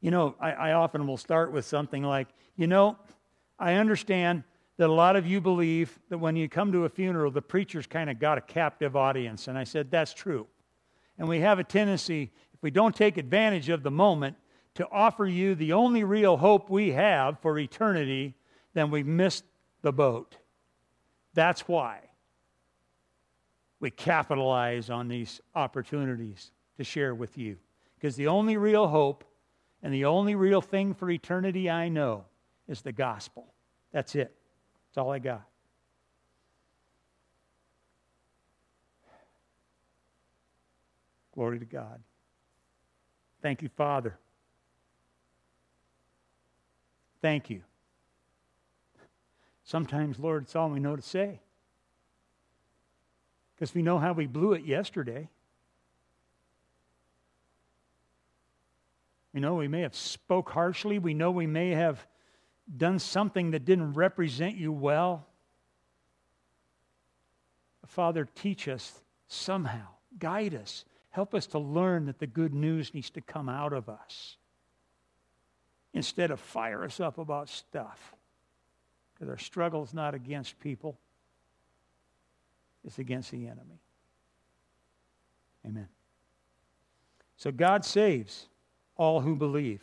You 0.00 0.10
know, 0.10 0.34
I, 0.40 0.52
I 0.52 0.72
often 0.72 1.06
will 1.06 1.16
start 1.16 1.52
with 1.52 1.64
something 1.64 2.02
like, 2.02 2.28
you 2.56 2.66
know, 2.66 2.96
I 3.58 3.74
understand 3.74 4.44
that 4.76 4.88
a 4.88 4.92
lot 4.92 5.16
of 5.16 5.26
you 5.26 5.40
believe 5.40 5.98
that 6.08 6.18
when 6.18 6.36
you 6.36 6.48
come 6.48 6.70
to 6.72 6.84
a 6.84 6.88
funeral, 6.88 7.30
the 7.30 7.42
preacher's 7.42 7.86
kind 7.86 8.08
of 8.08 8.20
got 8.20 8.38
a 8.38 8.40
captive 8.40 8.94
audience. 8.94 9.48
And 9.48 9.58
I 9.58 9.64
said, 9.64 9.90
that's 9.90 10.14
true. 10.14 10.46
And 11.18 11.28
we 11.28 11.40
have 11.40 11.58
a 11.58 11.64
tendency, 11.64 12.30
if 12.54 12.62
we 12.62 12.70
don't 12.70 12.94
take 12.94 13.16
advantage 13.16 13.68
of 13.68 13.82
the 13.82 13.90
moment, 13.90 14.36
to 14.74 14.88
offer 14.92 15.26
you 15.26 15.56
the 15.56 15.72
only 15.72 16.04
real 16.04 16.36
hope 16.36 16.70
we 16.70 16.92
have 16.92 17.40
for 17.40 17.58
eternity, 17.58 18.34
then 18.74 18.92
we've 18.92 19.06
missed 19.06 19.42
the 19.82 19.92
boat. 19.92 20.36
That's 21.34 21.62
why 21.66 21.98
we 23.80 23.90
capitalize 23.90 24.90
on 24.90 25.08
these 25.08 25.40
opportunities 25.56 26.52
to 26.76 26.84
share 26.84 27.14
with 27.14 27.36
you. 27.36 27.56
Because 27.96 28.14
the 28.14 28.28
only 28.28 28.56
real 28.56 28.86
hope 28.86 29.24
and 29.82 29.92
the 29.92 30.04
only 30.04 30.34
real 30.34 30.60
thing 30.60 30.94
for 30.94 31.10
eternity 31.10 31.70
I 31.70 31.88
know 31.88 32.24
is 32.68 32.82
the 32.82 32.92
gospel. 32.92 33.46
That's 33.92 34.14
it. 34.14 34.34
That's 34.88 34.98
all 34.98 35.12
I 35.12 35.18
got. 35.18 35.42
Glory 41.34 41.60
to 41.60 41.64
God. 41.64 42.00
Thank 43.40 43.62
you, 43.62 43.68
Father. 43.68 44.18
Thank 47.22 47.50
you. 47.50 47.62
Sometimes, 49.62 50.18
Lord, 50.18 50.44
it's 50.44 50.56
all 50.56 50.70
we 50.70 50.80
know 50.80 50.96
to 50.96 51.02
say. 51.02 51.40
Because 53.54 53.74
we 53.74 53.82
know 53.82 53.98
how 53.98 54.12
we 54.12 54.26
blew 54.26 54.52
it 54.54 54.64
yesterday. 54.64 55.28
We 59.32 59.40
know 59.40 59.54
we 59.54 59.68
may 59.68 59.82
have 59.82 59.94
spoke 59.94 60.50
harshly. 60.50 60.98
We 60.98 61.14
know 61.14 61.30
we 61.30 61.46
may 61.46 61.70
have 61.70 62.06
done 62.76 62.98
something 62.98 63.52
that 63.52 63.64
didn't 63.64 63.94
represent 63.94 64.56
you 64.56 64.72
well. 64.72 65.26
Father, 67.86 68.28
teach 68.34 68.68
us 68.68 69.00
somehow, 69.26 69.86
guide 70.18 70.54
us, 70.54 70.84
help 71.10 71.34
us 71.34 71.46
to 71.48 71.58
learn 71.58 72.06
that 72.06 72.18
the 72.18 72.26
good 72.26 72.52
news 72.52 72.92
needs 72.92 73.10
to 73.10 73.20
come 73.20 73.48
out 73.48 73.72
of 73.72 73.88
us 73.88 74.36
instead 75.94 76.30
of 76.30 76.38
fire 76.38 76.84
us 76.84 77.00
up 77.00 77.18
about 77.18 77.48
stuff. 77.48 78.14
Because 79.14 79.30
our 79.30 79.38
struggle 79.38 79.82
is 79.82 79.94
not 79.94 80.14
against 80.14 80.60
people, 80.60 80.98
it's 82.84 82.98
against 82.98 83.30
the 83.30 83.46
enemy. 83.46 83.80
Amen. 85.66 85.88
So 87.36 87.50
God 87.50 87.84
saves 87.84 88.48
all 88.98 89.20
who 89.20 89.34
believe. 89.34 89.80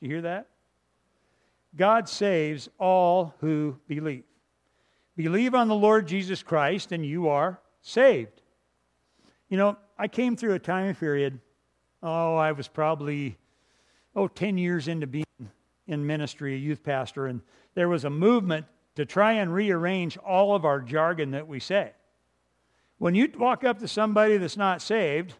You 0.00 0.08
hear 0.08 0.22
that? 0.22 0.46
God 1.76 2.08
saves 2.08 2.70
all 2.78 3.34
who 3.40 3.76
believe. 3.86 4.24
Believe 5.16 5.54
on 5.54 5.68
the 5.68 5.74
Lord 5.74 6.06
Jesus 6.08 6.42
Christ 6.42 6.92
and 6.92 7.04
you 7.04 7.28
are 7.28 7.60
saved. 7.82 8.40
You 9.48 9.58
know, 9.58 9.76
I 9.98 10.08
came 10.08 10.36
through 10.36 10.54
a 10.54 10.58
time 10.58 10.94
period, 10.94 11.38
oh, 12.02 12.36
I 12.36 12.52
was 12.52 12.66
probably, 12.66 13.36
oh, 14.16 14.26
10 14.28 14.56
years 14.56 14.88
into 14.88 15.06
being 15.06 15.24
in 15.86 16.06
ministry, 16.06 16.54
a 16.54 16.58
youth 16.58 16.82
pastor, 16.82 17.26
and 17.26 17.42
there 17.74 17.88
was 17.88 18.04
a 18.04 18.10
movement 18.10 18.66
to 18.96 19.04
try 19.04 19.32
and 19.32 19.52
rearrange 19.52 20.16
all 20.18 20.54
of 20.54 20.64
our 20.64 20.80
jargon 20.80 21.32
that 21.32 21.46
we 21.46 21.60
say. 21.60 21.92
When 22.98 23.14
you 23.14 23.30
walk 23.36 23.64
up 23.64 23.80
to 23.80 23.88
somebody 23.88 24.36
that's 24.36 24.56
not 24.56 24.80
saved 24.80 25.34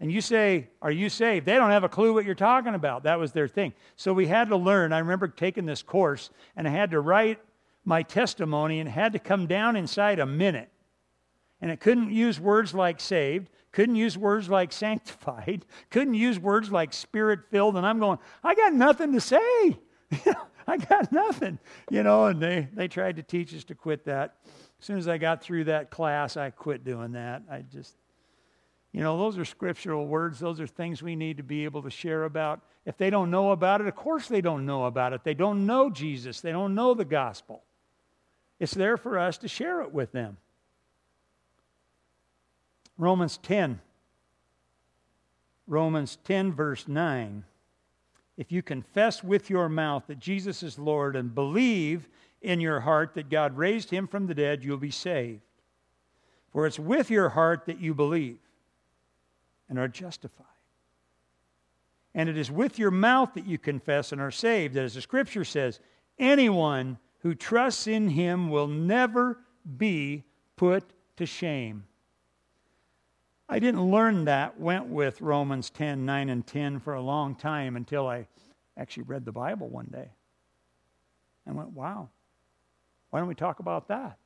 and 0.00 0.12
you 0.12 0.20
say, 0.20 0.68
Are 0.80 0.90
you 0.90 1.08
saved? 1.08 1.46
They 1.46 1.54
don't 1.54 1.70
have 1.70 1.84
a 1.84 1.88
clue 1.88 2.14
what 2.14 2.24
you're 2.24 2.34
talking 2.34 2.74
about. 2.74 3.02
That 3.04 3.18
was 3.18 3.32
their 3.32 3.48
thing. 3.48 3.72
So 3.96 4.12
we 4.12 4.26
had 4.26 4.48
to 4.48 4.56
learn. 4.56 4.92
I 4.92 4.98
remember 4.98 5.28
taking 5.28 5.66
this 5.66 5.82
course 5.82 6.30
and 6.56 6.68
I 6.68 6.70
had 6.70 6.92
to 6.92 7.00
write 7.00 7.40
my 7.84 8.02
testimony 8.02 8.80
and 8.80 8.88
had 8.88 9.12
to 9.14 9.18
come 9.18 9.46
down 9.46 9.74
inside 9.76 10.18
a 10.18 10.26
minute. 10.26 10.70
And 11.60 11.70
it 11.70 11.80
couldn't 11.80 12.12
use 12.12 12.38
words 12.38 12.72
like 12.72 13.00
saved, 13.00 13.48
couldn't 13.72 13.96
use 13.96 14.16
words 14.16 14.48
like 14.48 14.72
sanctified, 14.84 15.64
couldn't 15.90 16.14
use 16.14 16.38
words 16.38 16.70
like 16.70 16.92
spirit 16.92 17.40
filled. 17.50 17.76
And 17.76 17.86
I'm 17.86 17.98
going, 17.98 18.18
I 18.44 18.54
got 18.54 18.74
nothing 18.74 19.12
to 19.14 19.20
say. 19.20 19.78
I 20.68 20.76
got 20.76 21.10
nothing, 21.10 21.58
you 21.90 22.02
know, 22.02 22.26
and 22.26 22.42
they, 22.42 22.68
they 22.74 22.88
tried 22.88 23.16
to 23.16 23.22
teach 23.22 23.54
us 23.54 23.64
to 23.64 23.74
quit 23.74 24.04
that. 24.04 24.36
As 24.78 24.84
soon 24.84 24.98
as 24.98 25.08
I 25.08 25.16
got 25.16 25.42
through 25.42 25.64
that 25.64 25.90
class, 25.90 26.36
I 26.36 26.50
quit 26.50 26.84
doing 26.84 27.12
that. 27.12 27.42
I 27.50 27.62
just, 27.62 27.96
you 28.92 29.02
know, 29.02 29.18
those 29.18 29.38
are 29.38 29.44
scriptural 29.44 30.06
words. 30.06 30.38
Those 30.38 30.60
are 30.60 30.66
things 30.66 31.02
we 31.02 31.14
need 31.14 31.36
to 31.36 31.42
be 31.42 31.64
able 31.64 31.82
to 31.82 31.90
share 31.90 32.24
about. 32.24 32.60
If 32.86 32.96
they 32.96 33.10
don't 33.10 33.30
know 33.30 33.52
about 33.52 33.80
it, 33.80 33.86
of 33.86 33.94
course 33.94 34.28
they 34.28 34.40
don't 34.40 34.64
know 34.64 34.86
about 34.86 35.12
it. 35.12 35.24
They 35.24 35.34
don't 35.34 35.66
know 35.66 35.90
Jesus, 35.90 36.40
they 36.40 36.52
don't 36.52 36.74
know 36.74 36.94
the 36.94 37.04
gospel. 37.04 37.62
It's 38.58 38.74
there 38.74 38.96
for 38.96 39.18
us 39.18 39.38
to 39.38 39.48
share 39.48 39.82
it 39.82 39.92
with 39.92 40.10
them. 40.12 40.36
Romans 42.96 43.36
10. 43.38 43.80
Romans 45.68 46.18
10, 46.24 46.52
verse 46.52 46.88
9. 46.88 47.44
If 48.36 48.50
you 48.50 48.62
confess 48.62 49.22
with 49.22 49.50
your 49.50 49.68
mouth 49.68 50.04
that 50.08 50.18
Jesus 50.18 50.62
is 50.62 50.78
Lord 50.78 51.14
and 51.14 51.34
believe 51.34 52.08
in 52.40 52.60
your 52.60 52.80
heart 52.80 53.14
that 53.14 53.30
God 53.30 53.56
raised 53.56 53.90
him 53.90 54.08
from 54.08 54.26
the 54.26 54.34
dead, 54.34 54.64
you'll 54.64 54.78
be 54.78 54.90
saved. 54.90 55.42
For 56.52 56.66
it's 56.66 56.78
with 56.78 57.10
your 57.10 57.28
heart 57.28 57.66
that 57.66 57.80
you 57.80 57.94
believe 57.94 58.38
and 59.68 59.78
are 59.78 59.88
justified. 59.88 60.46
And 62.14 62.28
it 62.28 62.36
is 62.36 62.50
with 62.50 62.78
your 62.78 62.90
mouth 62.90 63.34
that 63.34 63.46
you 63.46 63.58
confess 63.58 64.12
and 64.12 64.20
are 64.20 64.30
saved. 64.30 64.76
As 64.76 64.94
the 64.94 65.00
scripture 65.00 65.44
says, 65.44 65.80
anyone 66.18 66.98
who 67.20 67.34
trusts 67.34 67.86
in 67.86 68.08
him 68.08 68.50
will 68.50 68.66
never 68.66 69.38
be 69.76 70.24
put 70.56 70.84
to 71.16 71.26
shame. 71.26 71.84
I 73.48 73.58
didn't 73.58 73.90
learn 73.90 74.26
that, 74.26 74.60
went 74.60 74.86
with 74.86 75.20
Romans 75.20 75.70
10, 75.70 76.04
9, 76.04 76.28
and 76.28 76.46
10 76.46 76.80
for 76.80 76.94
a 76.94 77.00
long 77.00 77.34
time 77.34 77.76
until 77.76 78.06
I 78.06 78.26
actually 78.76 79.04
read 79.04 79.24
the 79.24 79.32
Bible 79.32 79.68
one 79.68 79.88
day. 79.90 80.10
And 81.46 81.56
went, 81.56 81.70
wow, 81.70 82.10
why 83.10 83.20
don't 83.20 83.28
we 83.28 83.34
talk 83.34 83.58
about 83.58 83.88
that? 83.88 84.18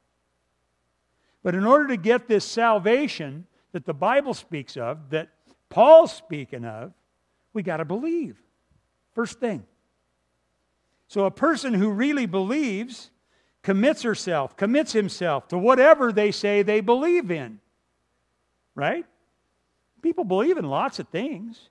But 1.44 1.54
in 1.54 1.64
order 1.64 1.88
to 1.88 1.96
get 1.96 2.26
this 2.26 2.44
salvation 2.44 3.46
that 3.72 3.84
the 3.84 3.94
Bible 3.94 4.34
speaks 4.34 4.76
of, 4.76 5.10
that 5.10 5.28
Paul's 5.68 6.12
speaking 6.12 6.64
of, 6.64 6.92
we 7.52 7.62
got 7.62 7.78
to 7.78 7.84
believe. 7.84 8.36
First 9.14 9.40
thing. 9.40 9.64
So 11.08 11.24
a 11.26 11.30
person 11.30 11.74
who 11.74 11.90
really 11.90 12.26
believes 12.26 13.10
commits 13.62 14.02
herself, 14.02 14.56
commits 14.56 14.92
himself 14.92 15.48
to 15.48 15.58
whatever 15.58 16.12
they 16.12 16.30
say 16.30 16.62
they 16.62 16.80
believe 16.80 17.30
in. 17.30 17.60
Right? 18.74 19.04
People 20.00 20.24
believe 20.24 20.56
in 20.56 20.64
lots 20.64 20.98
of 20.98 21.08
things. 21.08 21.68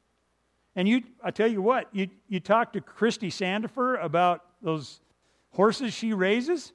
And 0.76 0.88
you 0.88 1.02
I 1.24 1.32
tell 1.32 1.48
you 1.48 1.62
what, 1.62 1.88
you, 1.92 2.08
you 2.28 2.40
talk 2.40 2.74
to 2.74 2.82
Christy 2.82 3.30
Sandifer 3.30 4.02
about 4.02 4.46
those 4.62 5.02
horses 5.52 5.94
she 5.94 6.14
raises. 6.14 6.72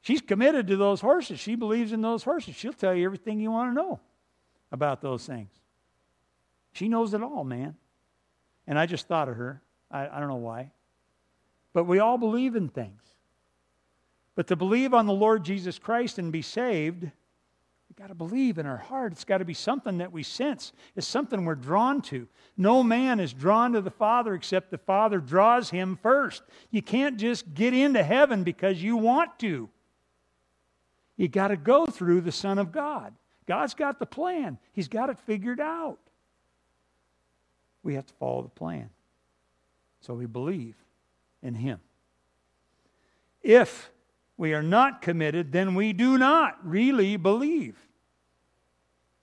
She's 0.00 0.20
committed 0.20 0.68
to 0.68 0.76
those 0.76 1.00
horses. 1.00 1.40
She 1.40 1.54
believes 1.54 1.92
in 1.92 2.00
those 2.00 2.22
horses. 2.22 2.54
She'll 2.54 2.72
tell 2.72 2.94
you 2.94 3.04
everything 3.04 3.40
you 3.40 3.50
want 3.50 3.70
to 3.70 3.74
know 3.74 4.00
about 4.70 5.00
those 5.00 5.26
things. 5.26 5.50
She 6.72 6.88
knows 6.88 7.14
it 7.14 7.22
all, 7.22 7.44
man. 7.44 7.76
And 8.66 8.78
I 8.78 8.86
just 8.86 9.08
thought 9.08 9.28
of 9.28 9.36
her. 9.36 9.62
I, 9.90 10.08
I 10.08 10.20
don't 10.20 10.28
know 10.28 10.36
why. 10.36 10.70
But 11.72 11.84
we 11.84 11.98
all 11.98 12.18
believe 12.18 12.54
in 12.54 12.68
things. 12.68 13.02
But 14.34 14.46
to 14.48 14.56
believe 14.56 14.94
on 14.94 15.06
the 15.06 15.12
Lord 15.12 15.44
Jesus 15.44 15.78
Christ 15.78 16.18
and 16.18 16.30
be 16.30 16.42
saved, 16.42 17.02
we've 17.02 17.96
got 17.96 18.08
to 18.08 18.14
believe 18.14 18.58
in 18.58 18.66
our 18.66 18.76
heart. 18.76 19.12
It's 19.12 19.24
got 19.24 19.38
to 19.38 19.44
be 19.44 19.54
something 19.54 19.98
that 19.98 20.12
we 20.12 20.22
sense. 20.22 20.72
It's 20.94 21.08
something 21.08 21.44
we're 21.44 21.56
drawn 21.56 22.02
to. 22.02 22.28
No 22.56 22.82
man 22.84 23.18
is 23.18 23.32
drawn 23.32 23.72
to 23.72 23.80
the 23.80 23.90
Father 23.90 24.34
except 24.34 24.70
the 24.70 24.78
Father 24.78 25.18
draws 25.18 25.70
him 25.70 25.98
first. 26.02 26.42
You 26.70 26.82
can't 26.82 27.16
just 27.16 27.52
get 27.54 27.74
into 27.74 28.02
heaven 28.02 28.44
because 28.44 28.80
you 28.82 28.96
want 28.96 29.38
to. 29.40 29.68
You 31.18 31.28
got 31.28 31.48
to 31.48 31.56
go 31.56 31.84
through 31.84 32.22
the 32.22 32.32
Son 32.32 32.58
of 32.58 32.72
God. 32.72 33.12
God's 33.46 33.74
got 33.74 33.98
the 33.98 34.06
plan, 34.06 34.58
He's 34.72 34.88
got 34.88 35.10
it 35.10 35.18
figured 35.18 35.60
out. 35.60 35.98
We 37.82 37.94
have 37.94 38.06
to 38.06 38.14
follow 38.14 38.42
the 38.42 38.48
plan. 38.48 38.88
So 40.00 40.14
we 40.14 40.26
believe 40.26 40.76
in 41.42 41.54
Him. 41.54 41.80
If 43.42 43.90
we 44.36 44.54
are 44.54 44.62
not 44.62 45.02
committed, 45.02 45.52
then 45.52 45.74
we 45.74 45.92
do 45.92 46.18
not 46.18 46.58
really 46.66 47.16
believe. 47.16 47.76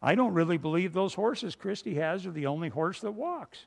I 0.02 0.16
don't 0.16 0.34
really 0.34 0.58
believe 0.58 0.94
those 0.94 1.14
horses 1.14 1.56
Christy 1.56 1.96
has 1.96 2.26
are 2.26 2.32
the 2.32 2.48
only 2.48 2.70
horse 2.70 3.02
that 3.02 3.12
walks. 3.12 3.66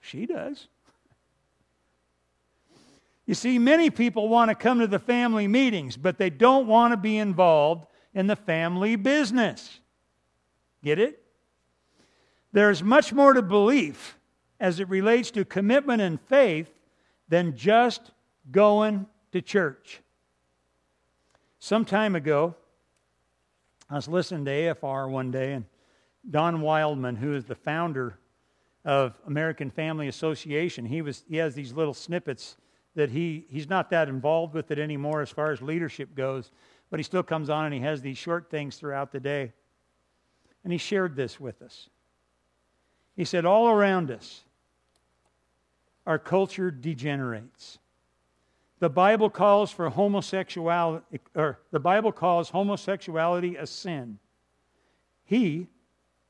She 0.00 0.26
does. 0.26 0.68
You 3.30 3.36
see, 3.36 3.60
many 3.60 3.90
people 3.90 4.28
want 4.28 4.48
to 4.48 4.56
come 4.56 4.80
to 4.80 4.88
the 4.88 4.98
family 4.98 5.46
meetings, 5.46 5.96
but 5.96 6.18
they 6.18 6.30
don't 6.30 6.66
want 6.66 6.92
to 6.92 6.96
be 6.96 7.16
involved 7.16 7.86
in 8.12 8.26
the 8.26 8.34
family 8.34 8.96
business. 8.96 9.78
Get 10.82 10.98
it? 10.98 11.22
There's 12.50 12.82
much 12.82 13.12
more 13.12 13.32
to 13.32 13.40
belief 13.40 14.18
as 14.58 14.80
it 14.80 14.88
relates 14.88 15.30
to 15.30 15.44
commitment 15.44 16.02
and 16.02 16.20
faith 16.22 16.72
than 17.28 17.56
just 17.56 18.10
going 18.50 19.06
to 19.30 19.40
church. 19.40 20.00
Some 21.60 21.84
time 21.84 22.16
ago, 22.16 22.56
I 23.88 23.94
was 23.94 24.08
listening 24.08 24.44
to 24.46 24.50
AFR 24.50 25.08
one 25.08 25.30
day, 25.30 25.52
and 25.52 25.66
Don 26.28 26.62
Wildmon, 26.62 27.16
who 27.16 27.36
is 27.36 27.44
the 27.44 27.54
founder 27.54 28.18
of 28.84 29.14
American 29.28 29.70
Family 29.70 30.08
Association, 30.08 30.84
he, 30.84 31.00
was, 31.00 31.22
he 31.28 31.36
has 31.36 31.54
these 31.54 31.72
little 31.72 31.94
snippets 31.94 32.56
that 32.94 33.10
he, 33.10 33.46
he's 33.48 33.68
not 33.68 33.90
that 33.90 34.08
involved 34.08 34.54
with 34.54 34.70
it 34.70 34.78
anymore 34.78 35.20
as 35.20 35.30
far 35.30 35.52
as 35.52 35.62
leadership 35.62 36.14
goes, 36.14 36.50
but 36.90 36.98
he 36.98 37.04
still 37.04 37.22
comes 37.22 37.48
on 37.48 37.66
and 37.66 37.74
he 37.74 37.80
has 37.80 38.02
these 38.02 38.18
short 38.18 38.50
things 38.50 38.76
throughout 38.76 39.12
the 39.12 39.20
day. 39.20 39.52
And 40.64 40.72
he 40.72 40.78
shared 40.78 41.16
this 41.16 41.38
with 41.38 41.62
us. 41.62 41.88
He 43.16 43.24
said, 43.24 43.44
All 43.44 43.68
around 43.68 44.10
us, 44.10 44.42
our 46.06 46.18
culture 46.18 46.70
degenerates. 46.70 47.78
The 48.80 48.88
Bible 48.88 49.28
calls 49.30 49.70
for 49.70 49.88
homosexuality, 49.90 51.20
or 51.34 51.60
the 51.70 51.80
Bible 51.80 52.12
calls 52.12 52.48
homosexuality 52.48 53.56
a 53.56 53.66
sin. 53.66 54.18
He 55.24 55.68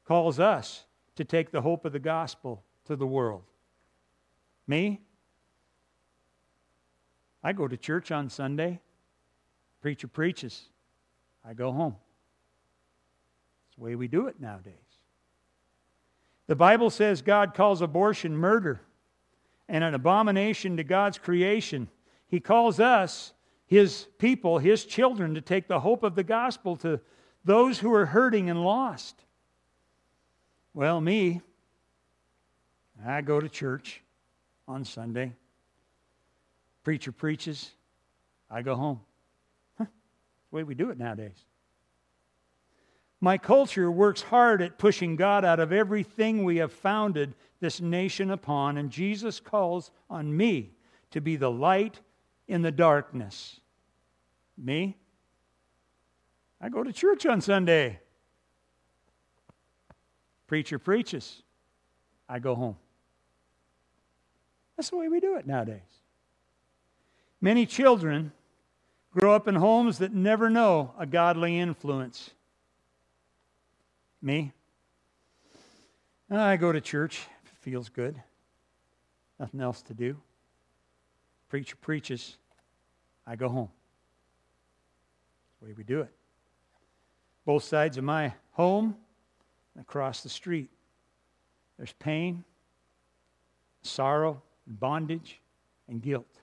calls 0.05 0.41
us 0.41 0.85
to 1.15 1.25
take 1.25 1.53
the 1.53 1.63
hope 1.63 1.85
of 1.85 1.93
the 1.93 2.01
gospel 2.01 2.65
to 2.87 2.97
the 2.97 3.07
world. 3.07 3.45
Me? 4.67 5.01
I 7.43 7.53
go 7.53 7.67
to 7.67 7.77
church 7.77 8.11
on 8.11 8.29
Sunday. 8.29 8.81
Preacher 9.81 10.09
preaches. 10.09 10.69
I 11.45 11.55
go 11.55 11.73
home. 11.73 11.97
It's 13.69 13.77
the 13.77 13.85
way 13.85 13.95
we 13.95 14.09
do 14.09 14.27
it 14.27 14.41
nowadays. 14.41 14.75
The 16.47 16.57
Bible 16.57 16.91
says 16.91 17.23
God 17.23 17.55
calls 17.55 17.81
abortion 17.81 18.37
murder 18.37 18.81
and 19.69 19.85
an 19.85 19.95
abomination 19.95 20.77
to 20.77 20.85
God's 20.85 21.17
creation. 21.17 21.89
He 22.27 22.41
calls 22.41 22.81
us 22.81 23.33
his 23.67 24.09
people, 24.19 24.59
his 24.59 24.85
children, 24.85 25.35
to 25.35 25.41
take 25.41 25.69
the 25.69 25.81
hope 25.81 26.03
of 26.03 26.17
the 26.17 26.25
gospel 26.25 26.77
to 26.79 27.01
those 27.45 27.79
who 27.79 27.95
are 27.95 28.07
hurting 28.07 28.51
and 28.51 28.65
lost. 28.65 29.25
Well, 30.75 31.01
me, 31.01 31.41
I 33.07 33.23
go 33.23 33.41
to 33.41 33.49
church 33.49 34.03
on 34.69 34.85
Sunday. 34.85 35.33
Preacher 36.91 37.13
preaches, 37.13 37.71
I 38.51 38.63
go 38.63 38.75
home. 38.75 39.01
Huh, 39.79 39.85
the 39.85 40.57
way 40.57 40.65
we 40.65 40.75
do 40.75 40.91
it 40.91 40.99
nowadays. 40.99 41.45
My 43.21 43.39
culture 43.39 43.89
works 43.93 44.23
hard 44.23 44.61
at 44.61 44.77
pushing 44.77 45.15
God 45.15 45.45
out 45.45 45.61
of 45.61 45.71
everything 45.73 46.43
we 46.43 46.57
have 46.57 46.73
founded 46.73 47.37
this 47.61 47.81
nation 47.81 48.33
upon, 48.33 48.77
and 48.77 48.91
Jesus 48.91 49.39
calls 49.39 49.93
on 50.11 50.37
me 50.37 50.73
to 51.13 51.21
be 51.21 51.37
the 51.37 51.49
light 51.49 52.01
in 52.49 52.61
the 52.61 52.73
darkness. 52.73 53.61
Me? 54.59 54.97
I 56.61 56.71
go 56.71 56.83
to 56.83 56.93
church 56.93 57.25
on 57.25 57.41
Sunday. 57.41 58.01
Preacher 60.49 60.81
preaches. 60.81 61.45
I 62.29 62.41
go 62.41 62.57
home. 62.57 62.77
That's 64.77 64.91
the 64.91 64.97
way 64.97 65.07
we 65.07 65.21
do 65.21 65.37
it 65.37 65.47
nowadays. 65.47 66.00
Many 67.41 67.67
children 67.67 68.33
grow 69.13 69.35
up 69.35 69.49
in 69.49 69.55
homes 69.55 69.99
that 69.99 70.13
never 70.13 70.51
know 70.51 70.95
a 70.99 71.07
godly 71.07 71.59
influence. 71.59 72.31
Me? 74.23 74.53
I 76.31 76.57
go 76.57 76.71
to 76.71 76.81
church 76.81 77.27
it 77.45 77.59
feels 77.61 77.89
good. 77.89 78.21
Nothing 79.39 79.61
else 79.61 79.83
to 79.83 79.95
do. 79.95 80.17
Preacher 81.49 81.77
preaches. 81.77 82.37
I 83.27 83.37
go 83.37 83.49
home. 83.49 83.71
That's 85.49 85.61
the 85.61 85.67
way 85.67 85.75
we 85.77 85.85
do 85.85 86.01
it. 86.03 86.11
Both 87.45 87.65
sides 87.65 87.97
of 87.97 88.05
my 88.05 88.35
home 88.53 88.97
across 89.81 90.23
the 90.23 90.29
street. 90.29 90.71
There's 91.79 91.95
pain, 91.95 92.45
sorrow, 93.83 94.43
bondage, 94.67 95.41
and 95.89 96.03
guilt. 96.03 96.40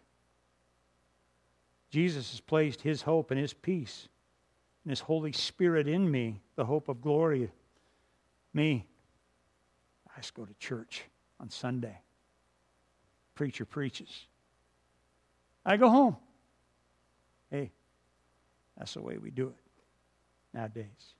Jesus 1.89 2.31
has 2.31 2.39
placed 2.39 2.81
his 2.81 3.01
hope 3.01 3.31
and 3.31 3.39
his 3.39 3.53
peace 3.53 4.07
and 4.83 4.89
his 4.89 4.99
Holy 4.99 5.31
Spirit 5.31 5.87
in 5.87 6.09
me, 6.09 6.41
the 6.55 6.65
hope 6.65 6.89
of 6.89 7.01
glory 7.01 7.49
me, 8.57 8.87
I 10.09 10.19
just 10.19 10.33
go 10.33 10.45
to 10.45 10.53
church 10.55 11.03
on 11.39 11.49
Sunday. 11.49 12.01
Preacher 13.35 13.65
preaches. 13.65 14.25
I 15.63 15.77
go 15.77 15.89
home. 15.89 16.17
Hey, 17.51 17.71
that's 18.75 18.95
the 18.95 19.01
way 19.01 19.19
we 19.19 19.29
do 19.29 19.49
it 19.49 20.57
nowadays. 20.57 21.13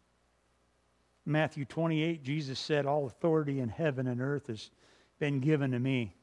Matthew 1.28 1.66
28, 1.66 2.24
Jesus 2.24 2.58
said, 2.58 2.88
All 2.88 3.06
authority 3.06 3.60
in 3.60 3.70
heaven 3.70 4.08
and 4.08 4.20
earth 4.20 4.48
has 4.48 4.72
been 5.20 5.40
given 5.40 5.72
to 5.72 5.80
me. 5.80 6.16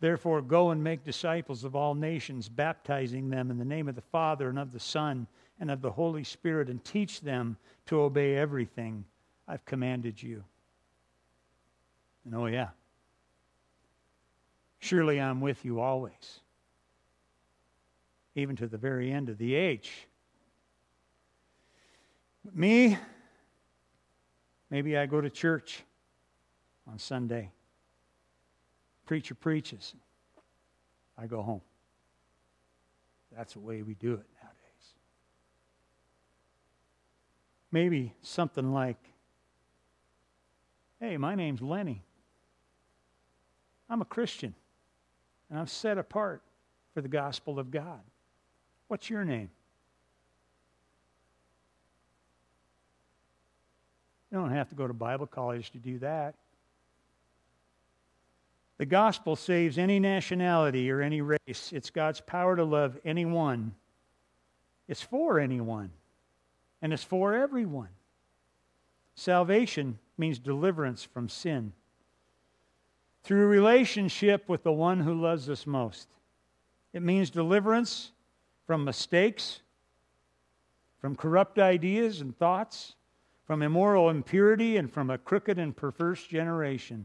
Therefore, 0.00 0.40
go 0.40 0.70
and 0.70 0.82
make 0.82 1.04
disciples 1.04 1.62
of 1.62 1.76
all 1.76 1.94
nations, 1.94 2.48
baptizing 2.48 3.28
them 3.28 3.50
in 3.50 3.58
the 3.58 3.64
name 3.64 3.86
of 3.86 3.94
the 3.94 4.00
Father 4.00 4.48
and 4.48 4.58
of 4.58 4.72
the 4.72 4.80
Son 4.80 5.26
and 5.60 5.70
of 5.70 5.82
the 5.82 5.90
Holy 5.90 6.24
Spirit, 6.24 6.70
and 6.70 6.82
teach 6.82 7.20
them 7.20 7.58
to 7.86 8.00
obey 8.00 8.34
everything 8.34 9.04
I've 9.46 9.64
commanded 9.66 10.22
you. 10.22 10.42
And 12.24 12.34
oh, 12.34 12.46
yeah. 12.46 12.68
Surely 14.78 15.20
I'm 15.20 15.42
with 15.42 15.66
you 15.66 15.80
always, 15.80 16.40
even 18.34 18.56
to 18.56 18.66
the 18.66 18.78
very 18.78 19.12
end 19.12 19.28
of 19.28 19.36
the 19.36 19.54
age. 19.54 20.08
But 22.42 22.56
me, 22.56 22.96
maybe 24.70 24.96
I 24.96 25.04
go 25.04 25.20
to 25.20 25.28
church 25.28 25.82
on 26.90 26.98
Sunday. 26.98 27.50
Preacher 29.10 29.34
preaches. 29.34 29.92
I 31.18 31.26
go 31.26 31.42
home. 31.42 31.62
That's 33.36 33.54
the 33.54 33.58
way 33.58 33.82
we 33.82 33.94
do 33.94 34.12
it 34.12 34.24
nowadays. 34.40 34.94
Maybe 37.72 38.14
something 38.22 38.72
like 38.72 38.98
Hey, 41.00 41.16
my 41.16 41.34
name's 41.34 41.60
Lennie. 41.60 42.04
I'm 43.88 44.00
a 44.00 44.04
Christian, 44.04 44.54
and 45.50 45.58
I'm 45.58 45.66
set 45.66 45.98
apart 45.98 46.40
for 46.94 47.00
the 47.00 47.08
gospel 47.08 47.58
of 47.58 47.72
God. 47.72 48.02
What's 48.86 49.10
your 49.10 49.24
name? 49.24 49.50
You 54.30 54.38
don't 54.38 54.52
have 54.52 54.68
to 54.68 54.76
go 54.76 54.86
to 54.86 54.94
Bible 54.94 55.26
college 55.26 55.72
to 55.72 55.78
do 55.78 55.98
that. 55.98 56.36
The 58.80 58.86
gospel 58.86 59.36
saves 59.36 59.76
any 59.76 60.00
nationality 60.00 60.90
or 60.90 61.02
any 61.02 61.20
race. 61.20 61.70
It's 61.70 61.90
God's 61.90 62.22
power 62.22 62.56
to 62.56 62.64
love 62.64 62.98
anyone. 63.04 63.74
It's 64.88 65.02
for 65.02 65.38
anyone, 65.38 65.90
and 66.80 66.90
it's 66.90 67.04
for 67.04 67.34
everyone. 67.34 67.90
Salvation 69.14 69.98
means 70.16 70.38
deliverance 70.38 71.04
from 71.04 71.28
sin 71.28 71.74
through 73.22 73.48
relationship 73.48 74.48
with 74.48 74.62
the 74.62 74.72
one 74.72 75.00
who 75.00 75.12
loves 75.12 75.50
us 75.50 75.66
most. 75.66 76.08
It 76.94 77.02
means 77.02 77.28
deliverance 77.28 78.12
from 78.66 78.82
mistakes, 78.82 79.60
from 81.02 81.16
corrupt 81.16 81.58
ideas 81.58 82.22
and 82.22 82.34
thoughts, 82.34 82.94
from 83.44 83.60
immoral 83.60 84.08
impurity, 84.08 84.78
and 84.78 84.90
from 84.90 85.10
a 85.10 85.18
crooked 85.18 85.58
and 85.58 85.76
perverse 85.76 86.26
generation. 86.26 87.04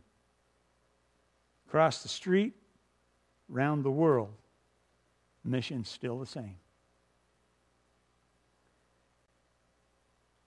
Across 1.76 2.04
the 2.04 2.08
street, 2.08 2.54
round 3.50 3.84
the 3.84 3.92
world, 3.92 4.32
mission's 5.44 5.90
still 5.90 6.18
the 6.18 6.26
same. 6.26 6.56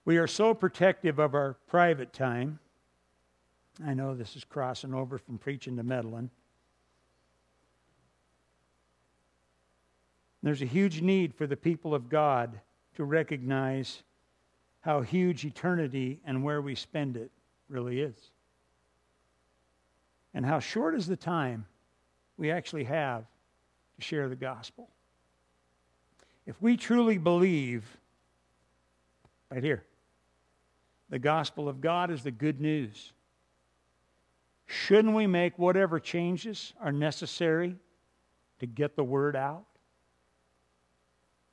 We 0.05 0.17
are 0.17 0.25
so 0.25 0.55
protective 0.55 1.19
of 1.19 1.35
our 1.35 1.53
private 1.67 2.13
time. 2.13 2.57
I 3.85 3.93
know 3.93 4.15
this 4.15 4.35
is 4.35 4.43
crossing 4.43 4.95
over 4.95 5.19
from 5.19 5.37
preaching 5.37 5.77
to 5.77 5.83
meddling. 5.83 6.31
There's 10.41 10.63
a 10.63 10.65
huge 10.65 11.03
need 11.03 11.35
for 11.35 11.45
the 11.45 11.55
people 11.55 11.93
of 11.93 12.09
God 12.09 12.59
to 12.95 13.03
recognize 13.03 14.01
how 14.81 15.01
huge 15.01 15.45
eternity 15.45 16.21
and 16.25 16.43
where 16.43 16.63
we 16.63 16.73
spend 16.73 17.17
it 17.17 17.29
really 17.69 18.01
is. 18.01 18.31
And 20.33 20.45
how 20.45 20.59
short 20.59 20.95
is 20.95 21.07
the 21.07 21.17
time 21.17 21.65
we 22.37 22.51
actually 22.51 22.85
have 22.85 23.25
to 23.95 24.01
share 24.01 24.29
the 24.29 24.35
gospel. 24.35 24.89
If 26.45 26.61
we 26.61 26.77
truly 26.77 27.17
believe, 27.17 27.85
right 29.51 29.63
here, 29.63 29.83
the 31.09 31.19
gospel 31.19 31.67
of 31.67 31.81
God 31.81 32.11
is 32.11 32.23
the 32.23 32.31
good 32.31 32.61
news. 32.61 33.11
Shouldn't 34.67 35.15
we 35.15 35.25
make 35.27 35.57
whatever 35.57 35.99
changes 35.99 36.73
are 36.79 36.91
necessary 36.91 37.75
to 38.59 38.65
get 38.67 38.95
the 38.95 39.03
word 39.03 39.35
out? 39.35 39.65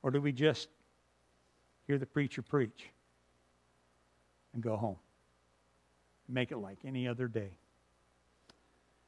Or 0.03 0.11
do 0.11 0.21
we 0.21 0.31
just 0.31 0.69
hear 1.87 1.97
the 1.97 2.05
preacher 2.05 2.41
preach 2.41 2.89
and 4.53 4.61
go 4.61 4.75
home? 4.75 4.97
Make 6.29 6.51
it 6.51 6.57
like 6.57 6.79
any 6.85 7.07
other 7.07 7.27
day. 7.27 7.51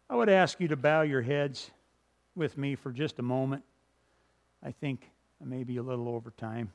I 0.10 0.16
would 0.16 0.30
ask 0.30 0.60
you 0.60 0.68
to 0.70 0.76
bow 0.76 1.04
your 1.04 1.22
heads 1.22 1.70
with 2.36 2.58
me 2.58 2.76
for 2.76 2.92
just 2.92 3.20
a 3.20 3.22
moment. 3.22 3.64
I 4.64 4.72
think 4.72 5.10
maybe 5.40 5.78
a 5.78 5.84
little 5.84 6.10
over 6.10 6.32
time. 6.32 6.72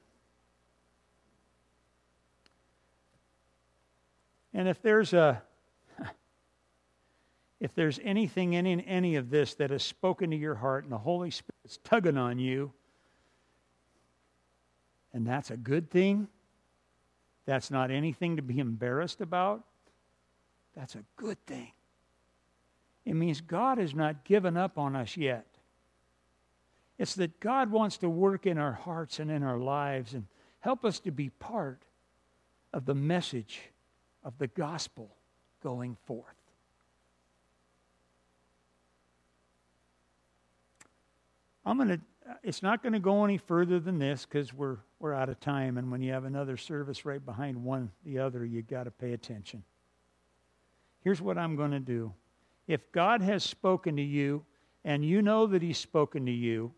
And 4.52 4.68
if 4.68 4.80
there's 4.82 5.12
a 5.12 5.42
if 7.60 7.74
there's 7.74 7.98
anything 8.04 8.52
in 8.52 8.80
any 8.80 9.16
of 9.16 9.30
this 9.30 9.54
that 9.54 9.70
has 9.70 9.82
spoken 9.82 10.30
to 10.30 10.36
your 10.36 10.54
heart 10.54 10.84
and 10.84 10.92
the 10.92 10.98
Holy 10.98 11.32
Spirit's 11.32 11.78
tugging 11.82 12.16
on 12.16 12.38
you, 12.38 12.72
and 15.12 15.26
that's 15.26 15.50
a 15.50 15.56
good 15.56 15.90
thing, 15.90 16.28
that's 17.46 17.70
not 17.70 17.90
anything 17.90 18.36
to 18.36 18.42
be 18.42 18.60
embarrassed 18.60 19.20
about, 19.20 19.64
that's 20.76 20.94
a 20.94 21.04
good 21.16 21.44
thing. 21.46 21.72
It 23.04 23.14
means 23.14 23.40
God 23.40 23.78
has 23.78 23.94
not 23.94 24.24
given 24.24 24.56
up 24.56 24.78
on 24.78 24.96
us 24.96 25.16
yet. 25.16 25.46
It's 26.98 27.14
that 27.16 27.40
God 27.40 27.70
wants 27.70 27.98
to 27.98 28.08
work 28.08 28.46
in 28.46 28.56
our 28.56 28.72
hearts 28.72 29.18
and 29.18 29.30
in 29.30 29.42
our 29.42 29.58
lives 29.58 30.14
and 30.14 30.26
help 30.60 30.84
us 30.84 31.00
to 31.00 31.10
be 31.10 31.28
part 31.28 31.82
of 32.72 32.86
the 32.86 32.94
message 32.94 33.60
of 34.22 34.38
the 34.38 34.46
gospel 34.46 35.14
going 35.62 35.96
forth. 36.06 36.24
I'm 41.66 41.76
going 41.76 41.88
to 41.88 42.00
it's 42.42 42.62
not 42.62 42.82
going 42.82 42.92
to 42.92 43.00
go 43.00 43.24
any 43.24 43.38
further 43.38 43.78
than 43.78 43.98
this 43.98 44.24
because 44.24 44.52
we're, 44.52 44.78
we're 44.98 45.12
out 45.12 45.28
of 45.28 45.40
time. 45.40 45.78
And 45.78 45.90
when 45.90 46.02
you 46.02 46.12
have 46.12 46.24
another 46.24 46.56
service 46.56 47.04
right 47.04 47.24
behind 47.24 47.62
one 47.62 47.90
the 48.04 48.18
other, 48.18 48.44
you've 48.44 48.66
got 48.66 48.84
to 48.84 48.90
pay 48.90 49.12
attention. 49.12 49.62
Here's 51.02 51.20
what 51.20 51.36
I'm 51.36 51.56
going 51.56 51.72
to 51.72 51.80
do. 51.80 52.12
If 52.66 52.90
God 52.92 53.20
has 53.22 53.44
spoken 53.44 53.96
to 53.96 54.02
you 54.02 54.44
and 54.84 55.04
you 55.04 55.22
know 55.22 55.46
that 55.46 55.62
He's 55.62 55.78
spoken 55.78 56.26
to 56.26 56.32
you, 56.32 56.72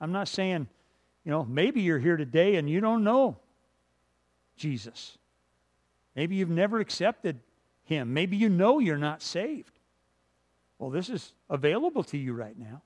I'm 0.00 0.12
not 0.12 0.28
saying, 0.28 0.66
you 1.24 1.30
know, 1.30 1.44
maybe 1.44 1.80
you're 1.80 1.98
here 1.98 2.16
today 2.16 2.56
and 2.56 2.68
you 2.68 2.80
don't 2.80 3.04
know 3.04 3.36
Jesus. 4.56 5.16
Maybe 6.14 6.36
you've 6.36 6.50
never 6.50 6.80
accepted 6.80 7.40
Him. 7.84 8.12
Maybe 8.12 8.36
you 8.36 8.48
know 8.48 8.78
you're 8.78 8.98
not 8.98 9.22
saved. 9.22 9.78
Well, 10.78 10.90
this 10.90 11.08
is 11.08 11.32
available 11.48 12.02
to 12.04 12.18
you 12.18 12.32
right 12.32 12.58
now. 12.58 12.82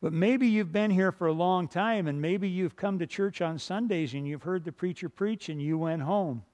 But 0.00 0.12
maybe 0.12 0.46
you've 0.46 0.72
been 0.72 0.90
here 0.90 1.10
for 1.10 1.26
a 1.26 1.32
long 1.32 1.66
time 1.66 2.06
and 2.06 2.22
maybe 2.22 2.48
you've 2.48 2.76
come 2.76 3.00
to 3.00 3.06
church 3.06 3.40
on 3.40 3.58
Sundays 3.58 4.14
and 4.14 4.28
you've 4.28 4.44
heard 4.44 4.64
the 4.64 4.70
preacher 4.70 5.08
preach 5.08 5.48
and 5.48 5.60
you 5.60 5.76
went 5.76 6.02
home. 6.02 6.44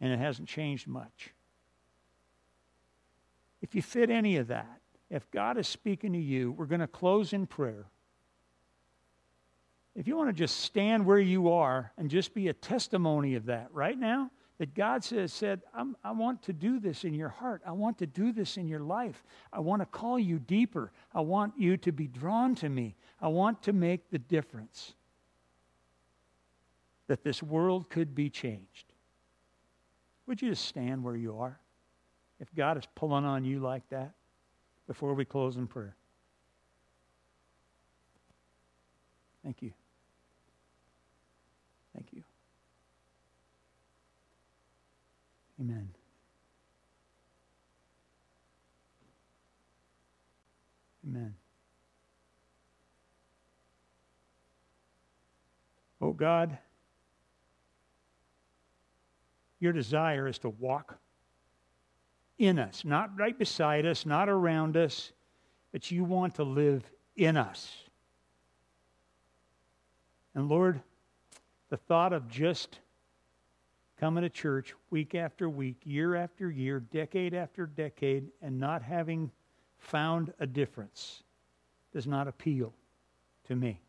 And 0.00 0.12
it 0.12 0.20
hasn't 0.20 0.48
changed 0.48 0.86
much. 0.86 1.30
If 3.60 3.74
you 3.74 3.82
fit 3.82 4.10
any 4.10 4.36
of 4.36 4.48
that, 4.48 4.80
if 5.10 5.30
God 5.30 5.58
is 5.58 5.66
speaking 5.66 6.12
to 6.12 6.18
you, 6.18 6.52
we're 6.52 6.66
going 6.66 6.80
to 6.80 6.86
close 6.86 7.32
in 7.32 7.46
prayer. 7.46 7.86
If 9.96 10.06
you 10.06 10.16
want 10.16 10.28
to 10.28 10.34
just 10.34 10.60
stand 10.60 11.06
where 11.06 11.18
you 11.18 11.50
are 11.50 11.92
and 11.96 12.10
just 12.10 12.34
be 12.34 12.48
a 12.48 12.52
testimony 12.52 13.34
of 13.34 13.46
that 13.46 13.68
right 13.72 13.98
now, 13.98 14.30
that 14.58 14.74
God 14.74 15.04
says, 15.04 15.32
said, 15.32 15.62
i 16.04 16.10
want 16.10 16.42
to 16.42 16.52
do 16.52 16.80
this 16.80 17.04
in 17.04 17.14
your 17.14 17.28
heart. 17.28 17.62
I 17.64 17.72
want 17.72 17.98
to 17.98 18.06
do 18.06 18.32
this 18.32 18.56
in 18.56 18.66
your 18.66 18.80
life. 18.80 19.22
I 19.52 19.60
want 19.60 19.82
to 19.82 19.86
call 19.86 20.18
you 20.18 20.40
deeper. 20.40 20.90
I 21.14 21.20
want 21.20 21.54
you 21.56 21.76
to 21.78 21.92
be 21.92 22.08
drawn 22.08 22.56
to 22.56 22.68
me. 22.68 22.96
I 23.20 23.28
want 23.28 23.62
to 23.64 23.72
make 23.72 24.10
the 24.10 24.18
difference 24.18 24.94
that 27.06 27.22
this 27.22 27.42
world 27.42 27.88
could 27.88 28.14
be 28.14 28.30
changed. 28.30 28.92
Would 30.26 30.42
you 30.42 30.50
just 30.50 30.66
stand 30.66 31.02
where 31.02 31.16
you 31.16 31.38
are 31.38 31.58
if 32.40 32.54
God 32.54 32.76
is 32.78 32.84
pulling 32.94 33.24
on 33.24 33.44
you 33.44 33.60
like 33.60 33.88
that 33.90 34.12
before 34.86 35.14
we 35.14 35.24
close 35.24 35.56
in 35.56 35.66
prayer? 35.66 35.96
Thank 39.42 39.62
you. 39.62 39.72
Thank 41.94 42.08
you. 42.12 42.22
Amen. 45.60 45.88
Amen. 51.06 51.34
Oh 56.00 56.12
God, 56.12 56.56
your 59.58 59.72
desire 59.72 60.28
is 60.28 60.38
to 60.38 60.50
walk 60.50 60.98
in 62.38 62.58
us, 62.58 62.84
not 62.84 63.10
right 63.18 63.36
beside 63.36 63.84
us, 63.84 64.06
not 64.06 64.28
around 64.28 64.76
us, 64.76 65.12
but 65.72 65.90
you 65.90 66.04
want 66.04 66.36
to 66.36 66.44
live 66.44 66.82
in 67.16 67.36
us. 67.36 67.84
And 70.34 70.48
Lord, 70.48 70.80
the 71.68 71.76
thought 71.76 72.12
of 72.12 72.28
just 72.28 72.78
coming 73.98 74.22
to 74.22 74.30
church 74.30 74.72
week 74.90 75.14
after 75.14 75.48
week, 75.48 75.78
year 75.84 76.14
after 76.14 76.50
year, 76.50 76.80
decade 76.80 77.34
after 77.34 77.66
decade, 77.66 78.28
and 78.40 78.58
not 78.58 78.82
having 78.82 79.30
found 79.78 80.32
a 80.38 80.46
difference 80.46 81.24
does 81.92 82.06
not 82.06 82.28
appeal 82.28 82.72
to 83.48 83.56
me 83.56 83.80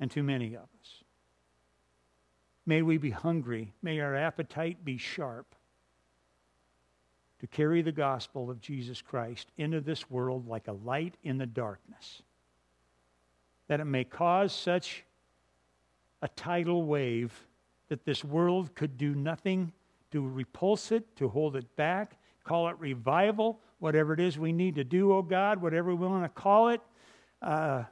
and 0.00 0.10
to 0.10 0.22
many 0.22 0.54
of 0.54 0.62
us. 0.62 1.04
May 2.66 2.82
we 2.82 2.98
be 2.98 3.10
hungry. 3.10 3.72
May 3.82 4.00
our 4.00 4.16
appetite 4.16 4.84
be 4.84 4.96
sharp 4.96 5.54
to 7.40 7.46
carry 7.46 7.82
the 7.82 7.92
gospel 7.92 8.50
of 8.50 8.60
Jesus 8.60 9.00
Christ 9.00 9.48
into 9.56 9.80
this 9.80 10.10
world 10.10 10.46
like 10.46 10.68
a 10.68 10.72
light 10.72 11.14
in 11.24 11.38
the 11.38 11.46
darkness. 11.46 12.22
That 13.68 13.80
it 13.80 13.86
may 13.86 14.04
cause 14.04 14.52
such 14.52 15.04
a 16.22 16.28
tidal 16.28 16.84
wave 16.84 17.32
that 17.88 18.04
this 18.04 18.24
world 18.24 18.74
could 18.74 18.96
do 18.96 19.14
nothing 19.14 19.72
to 20.12 20.26
repulse 20.26 20.92
it, 20.92 21.16
to 21.16 21.28
hold 21.28 21.56
it 21.56 21.76
back, 21.76 22.18
call 22.44 22.68
it 22.68 22.76
revival, 22.78 23.60
whatever 23.78 24.12
it 24.12 24.20
is 24.20 24.38
we 24.38 24.52
need 24.52 24.74
to 24.74 24.84
do, 24.84 25.12
oh 25.12 25.22
God, 25.22 25.62
whatever 25.62 25.94
we 25.94 26.06
want 26.06 26.24
to 26.24 26.28
call 26.28 26.68
it. 26.68 26.80
Uh, 27.40 27.84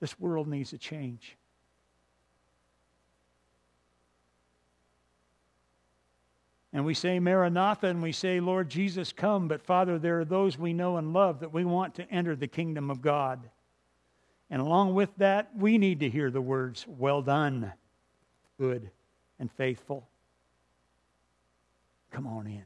this 0.00 0.18
world 0.20 0.48
needs 0.48 0.72
a 0.72 0.78
change. 0.78 1.36
And 6.72 6.86
we 6.86 6.94
say 6.94 7.20
Maranatha 7.20 7.86
and 7.86 8.02
we 8.02 8.12
say, 8.12 8.40
Lord 8.40 8.70
Jesus, 8.70 9.12
come. 9.12 9.46
But 9.46 9.62
Father, 9.62 9.98
there 9.98 10.20
are 10.20 10.24
those 10.24 10.58
we 10.58 10.72
know 10.72 10.96
and 10.96 11.12
love 11.12 11.40
that 11.40 11.52
we 11.52 11.64
want 11.64 11.94
to 11.96 12.10
enter 12.10 12.34
the 12.34 12.46
kingdom 12.46 12.90
of 12.90 13.02
God. 13.02 13.50
And 14.50 14.60
along 14.60 14.94
with 14.94 15.10
that, 15.18 15.50
we 15.56 15.76
need 15.78 16.00
to 16.00 16.08
hear 16.08 16.30
the 16.30 16.40
words, 16.40 16.86
Well 16.88 17.20
done, 17.22 17.72
good 18.58 18.90
and 19.38 19.50
faithful. 19.52 20.08
Come 22.10 22.26
on 22.26 22.46
in. 22.46 22.64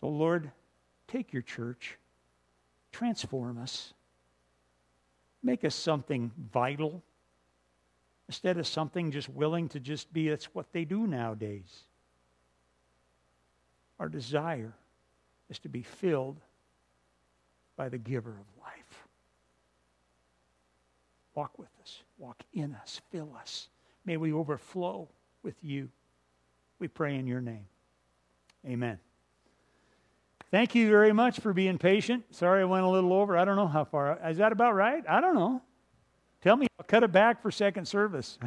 So, 0.00 0.08
Lord, 0.08 0.50
take 1.06 1.32
your 1.32 1.42
church, 1.42 1.98
transform 2.92 3.58
us, 3.58 3.92
make 5.42 5.64
us 5.64 5.74
something 5.74 6.30
vital 6.52 7.02
instead 8.28 8.58
of 8.58 8.66
something 8.66 9.10
just 9.10 9.28
willing 9.28 9.68
to 9.70 9.80
just 9.80 10.12
be 10.12 10.28
that's 10.28 10.54
what 10.54 10.72
they 10.72 10.84
do 10.84 11.06
nowadays. 11.06 11.84
Our 13.98 14.08
desire 14.08 14.74
is 15.50 15.58
to 15.60 15.68
be 15.68 15.82
filled 15.82 16.36
by 17.76 17.88
the 17.88 17.98
giver 17.98 18.30
of 18.30 18.62
life. 18.62 19.08
Walk 21.34 21.58
with 21.58 21.70
us, 21.80 22.02
walk 22.18 22.42
in 22.52 22.74
us, 22.74 23.00
fill 23.10 23.34
us. 23.38 23.68
May 24.04 24.16
we 24.16 24.32
overflow 24.32 25.08
with 25.42 25.56
you. 25.62 25.88
We 26.78 26.88
pray 26.88 27.16
in 27.16 27.26
your 27.26 27.40
name. 27.40 27.66
Amen. 28.66 28.98
Thank 30.50 30.74
you 30.74 30.88
very 30.88 31.12
much 31.12 31.40
for 31.40 31.52
being 31.52 31.78
patient. 31.78 32.24
Sorry 32.30 32.62
I 32.62 32.64
went 32.64 32.84
a 32.84 32.88
little 32.88 33.12
over. 33.12 33.36
I 33.36 33.44
don't 33.44 33.56
know 33.56 33.66
how 33.66 33.84
far. 33.84 34.18
Is 34.26 34.38
that 34.38 34.52
about 34.52 34.74
right? 34.74 35.04
I 35.08 35.20
don't 35.20 35.34
know. 35.34 35.62
Tell 36.40 36.56
me, 36.56 36.66
I'll 36.78 36.86
cut 36.86 37.02
it 37.02 37.12
back 37.12 37.42
for 37.42 37.50
second 37.50 37.86
service. 37.86 38.38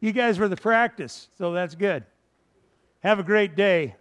you 0.00 0.12
guys 0.12 0.38
were 0.38 0.48
the 0.48 0.56
practice, 0.56 1.28
so 1.36 1.52
that's 1.52 1.74
good. 1.74 2.04
Have 3.00 3.18
a 3.18 3.22
great 3.22 3.56
day. 3.56 3.96